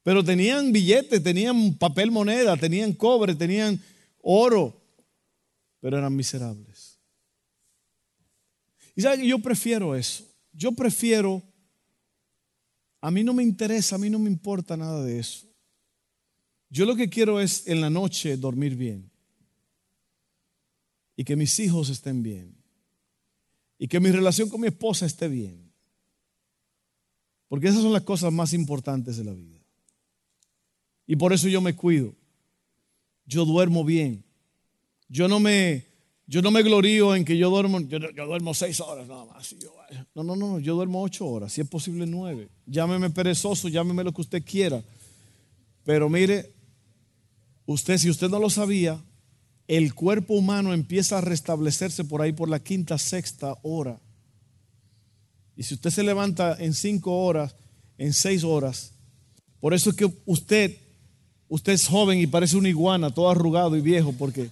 Pero 0.03 0.23
tenían 0.23 0.71
billetes, 0.71 1.21
tenían 1.21 1.73
papel 1.75 2.09
moneda, 2.11 2.55
tenían 2.55 2.93
cobre, 2.93 3.35
tenían 3.35 3.81
oro, 4.21 4.81
pero 5.81 5.97
eran 5.97 6.15
miserables. 6.15 6.97
Y 8.95 9.01
saben 9.01 9.23
yo 9.23 9.39
prefiero 9.39 9.95
eso. 9.95 10.25
Yo 10.53 10.71
prefiero, 10.71 11.43
a 13.01 13.11
mí 13.11 13.23
no 13.23 13.33
me 13.33 13.43
interesa, 13.43 13.95
a 13.95 13.99
mí 13.99 14.09
no 14.09 14.17
me 14.17 14.29
importa 14.29 14.75
nada 14.75 15.03
de 15.03 15.19
eso. 15.19 15.45
Yo 16.69 16.85
lo 16.85 16.95
que 16.95 17.09
quiero 17.09 17.39
es 17.39 17.67
en 17.67 17.81
la 17.81 17.89
noche 17.89 18.37
dormir 18.37 18.75
bien 18.75 19.11
y 21.15 21.23
que 21.23 21.35
mis 21.35 21.59
hijos 21.59 21.89
estén 21.89 22.23
bien 22.23 22.56
y 23.79 23.87
que 23.87 23.99
mi 23.99 24.11
relación 24.11 24.49
con 24.49 24.61
mi 24.61 24.67
esposa 24.67 25.05
esté 25.05 25.27
bien. 25.27 25.71
Porque 27.47 27.67
esas 27.67 27.81
son 27.81 27.93
las 27.93 28.03
cosas 28.03 28.33
más 28.33 28.53
importantes 28.53 29.17
de 29.17 29.23
la 29.23 29.33
vida. 29.33 29.59
Y 31.05 31.15
por 31.15 31.31
eso 31.31 31.47
yo 31.47 31.61
me 31.61 31.75
cuido. 31.75 32.13
Yo 33.25 33.45
duermo 33.45 33.83
bien. 33.83 34.23
Yo 35.07 35.27
no 35.27 35.39
me, 35.39 35.85
yo 36.25 36.41
no 36.41 36.51
me 36.51 36.61
glorío 36.63 37.15
en 37.15 37.23
que 37.23 37.37
yo 37.37 37.49
duermo, 37.49 37.79
yo, 37.79 37.99
duermo 37.99 38.53
seis 38.53 38.81
horas 38.81 39.07
nada 39.07 39.23
más. 39.25 39.55
no, 40.13 40.23
no, 40.23 40.35
no, 40.35 40.59
yo 40.59 40.75
duermo 40.75 41.01
ocho 41.01 41.25
horas, 41.25 41.53
si 41.53 41.61
es 41.61 41.69
posible 41.69 42.05
nueve. 42.05 42.49
Llámeme 42.65 43.09
perezoso, 43.09 43.69
llámeme 43.69 44.03
lo 44.03 44.11
que 44.11 44.21
usted 44.21 44.43
quiera. 44.43 44.83
Pero 45.85 46.09
mire, 46.09 46.51
usted, 47.65 47.97
si 47.97 48.09
usted 48.09 48.27
no 48.27 48.39
lo 48.39 48.49
sabía, 48.49 49.01
el 49.67 49.93
cuerpo 49.93 50.33
humano 50.33 50.73
empieza 50.73 51.17
a 51.17 51.21
restablecerse 51.21 52.03
por 52.05 52.21
ahí 52.21 52.31
por 52.31 52.49
la 52.49 52.59
quinta, 52.59 52.97
sexta 52.97 53.57
hora. 53.63 53.99
Y 55.55 55.63
si 55.63 55.73
usted 55.73 55.89
se 55.89 56.03
levanta 56.03 56.55
en 56.59 56.73
cinco 56.73 57.25
horas, 57.25 57.55
en 57.97 58.13
seis 58.13 58.43
horas, 58.43 58.93
por 59.59 59.73
eso 59.73 59.89
es 59.89 59.95
que 59.95 60.09
usted, 60.25 60.77
usted 61.49 61.73
es 61.73 61.87
joven 61.87 62.19
y 62.19 62.27
parece 62.27 62.55
una 62.55 62.69
iguana, 62.69 63.09
todo 63.09 63.29
arrugado 63.29 63.75
y 63.75 63.81
viejo, 63.81 64.13
porque... 64.13 64.49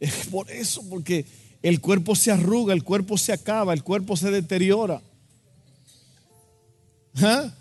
Es 0.00 0.26
por 0.26 0.50
eso, 0.50 0.82
porque 0.90 1.24
el 1.62 1.80
cuerpo 1.80 2.16
se 2.16 2.32
arruga, 2.32 2.74
el 2.74 2.82
cuerpo 2.82 3.16
se 3.16 3.32
acaba, 3.32 3.72
el 3.72 3.84
cuerpo 3.84 4.16
se 4.16 4.32
deteriora. 4.32 5.00
¿Ah? 7.14 7.54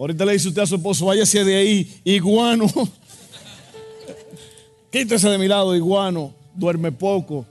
Ahorita 0.00 0.24
le 0.24 0.32
dice 0.32 0.48
usted 0.48 0.62
a 0.62 0.66
su 0.66 0.76
esposo, 0.76 1.04
váyase 1.04 1.44
de 1.44 1.54
ahí, 1.54 2.00
iguano. 2.04 2.64
Quítese 4.90 5.28
de 5.28 5.36
mi 5.36 5.46
lado, 5.46 5.76
iguano. 5.76 6.32
Duerme 6.54 6.90
poco. 6.90 7.44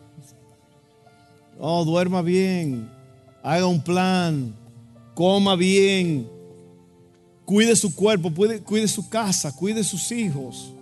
No, 1.59 1.85
duerma 1.85 2.23
bien. 2.23 2.89
Haga 3.43 3.67
un 3.67 3.79
plan. 3.79 4.55
Coma 5.13 5.55
bien. 5.55 6.27
Cuide 7.45 7.75
su 7.75 7.93
cuerpo, 7.93 8.33
cuide, 8.33 8.61
cuide 8.61 8.87
su 8.87 9.07
casa, 9.07 9.55
cuide 9.55 9.83
sus 9.83 10.11
hijos. 10.11 10.73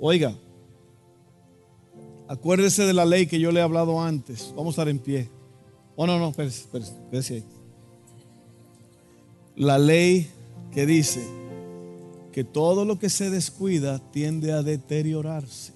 Oiga, 0.00 0.36
acuérdese 2.28 2.84
de 2.84 2.92
la 2.92 3.04
ley 3.04 3.26
que 3.26 3.40
yo 3.40 3.50
le 3.50 3.58
he 3.58 3.62
hablado 3.64 4.00
antes. 4.00 4.52
Vamos 4.54 4.66
a 4.66 4.82
estar 4.82 4.88
en 4.88 5.00
pie. 5.00 5.33
Oh, 5.96 6.06
no, 6.06 6.18
no, 6.18 6.30
espérese, 6.30 6.62
espérese, 6.62 6.92
espérese 6.92 7.34
ahí. 7.34 7.44
la 9.56 9.78
ley 9.78 10.28
que 10.72 10.86
dice 10.86 11.24
que 12.32 12.42
todo 12.42 12.84
lo 12.84 12.98
que 12.98 13.08
se 13.08 13.30
descuida 13.30 14.00
tiende 14.10 14.52
a 14.52 14.62
deteriorarse. 14.62 15.72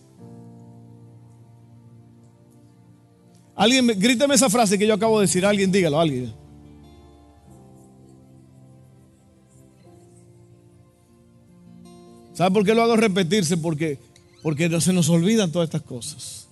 Alguien, 3.54 3.86
gríteme 3.86 4.34
esa 4.34 4.50
frase 4.50 4.76
que 4.78 4.86
yo 4.86 4.94
acabo 4.94 5.20
de 5.20 5.26
decir, 5.26 5.46
alguien 5.46 5.70
dígalo, 5.70 6.00
alguien. 6.00 6.32
¿Sabe 12.34 12.52
por 12.52 12.64
qué 12.64 12.74
lo 12.74 12.82
hago 12.82 12.96
repetirse? 12.96 13.56
Porque, 13.56 13.98
porque 14.42 14.80
se 14.80 14.92
nos 14.92 15.08
olvidan 15.08 15.50
todas 15.50 15.66
estas 15.66 15.82
cosas. 15.82 16.47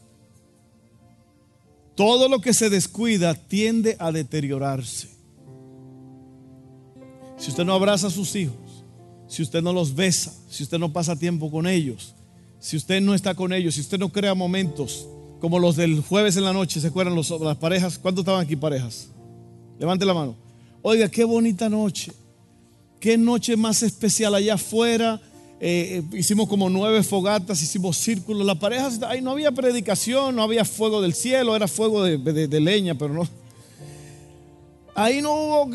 Todo 1.97 2.28
lo 2.28 2.40
que 2.40 2.55
se 2.55 2.70
descuida 2.70 3.34
tiende 3.34 3.97
a 3.99 4.12
deteriorarse. 4.12 5.09
Si 7.38 7.51
usted 7.51 7.64
no 7.64 7.72
abraza 7.72 8.07
a 8.07 8.11
sus 8.11 8.36
hijos, 8.36 8.84
si 9.26 9.42
usted 9.42 9.62
no 9.62 9.72
los 9.72 9.94
besa, 9.94 10.32
si 10.49 10.62
usted 10.62 10.78
no 10.78 10.92
pasa 10.92 11.18
tiempo 11.18 11.51
con 11.51 11.66
ellos, 11.66 12.14
si 12.61 12.76
usted 12.76 13.01
no 13.01 13.14
está 13.14 13.34
con 13.34 13.53
ellos, 13.53 13.74
si 13.74 13.80
usted 13.80 13.99
no 13.99 14.11
crea 14.11 14.34
momentos 14.34 15.09
como 15.40 15.59
los 15.59 15.76
del 15.76 16.01
jueves 16.03 16.36
en 16.36 16.44
la 16.44 16.53
noche, 16.53 16.80
¿se 16.80 16.86
acuerdan 16.86 17.14
los, 17.14 17.30
las 17.30 17.57
parejas? 17.57 17.99
¿Cuántos 17.99 18.22
estaban 18.22 18.44
aquí 18.44 18.57
parejas? 18.57 19.09
Levante 19.78 20.05
la 20.05 20.14
mano. 20.14 20.36
Oiga, 20.82 21.09
qué 21.09 21.24
bonita 21.24 21.68
noche. 21.68 22.12
Qué 23.01 23.18
noche 23.18 23.57
más 23.57 23.82
especial 23.82 24.34
allá 24.34 24.55
afuera 24.55 25.20
eh, 25.59 26.02
eh, 26.12 26.16
hicimos 26.18 26.48
como 26.48 26.68
nueve 26.68 27.02
fogatas, 27.02 27.62
hicimos 27.62 27.96
círculos. 27.96 28.46
La 28.46 28.59
pareja, 28.59 28.90
ahí 29.09 29.22
no 29.22 29.30
había 29.30 29.52
predicación, 29.52 30.36
no 30.36 30.42
había 30.42 30.64
fuego 30.64 31.00
del 31.00 31.14
cielo, 31.14 31.57
era 31.57 31.66
fuego 31.66 32.04
de, 32.04 32.61
leña, 32.61 32.94
pero 32.94 33.14
no. 33.14 33.26
Ahí 34.94 35.20
no 35.20 35.34
hubo, 35.34 35.70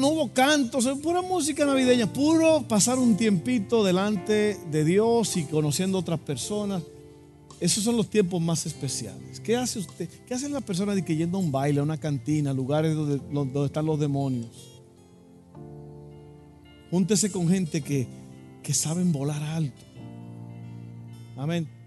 no 0.00 0.08
hubo 0.08 0.32
cantos, 0.32 0.88
pura 1.00 1.22
música 1.22 1.64
navideña, 1.64 2.12
puro 2.12 2.62
pasar 2.66 2.98
un 2.98 3.16
tiempito 3.16 3.84
delante 3.84 4.58
de 4.70 4.84
Dios 4.84 5.36
y 5.36 5.44
conociendo 5.44 5.98
otras 5.98 6.18
personas. 6.20 6.82
Esos 7.60 7.84
son 7.84 7.96
los 7.96 8.10
tiempos 8.10 8.42
más 8.42 8.66
especiales. 8.66 9.38
¿Qué 9.38 9.56
hace 9.56 9.78
usted? 9.78 10.08
¿Qué 10.26 10.34
hace 10.34 10.48
la 10.48 10.60
persona 10.60 10.96
de 10.96 11.04
que 11.04 11.14
yendo 11.14 11.38
a 11.38 11.40
un 11.40 11.52
baile, 11.52 11.78
a 11.78 11.84
una 11.84 11.96
cantina, 11.96 12.52
lugares 12.52 12.96
donde, 12.96 13.20
donde 13.32 13.66
están 13.66 13.86
los 13.86 14.00
demonios? 14.00 14.82
Júntese 16.90 17.30
con 17.30 17.48
gente 17.48 17.80
que, 17.80 18.08
que 18.62 18.74
saben 18.74 19.12
volar 19.12 19.42
alto. 19.42 19.84
Amén. 21.36 21.81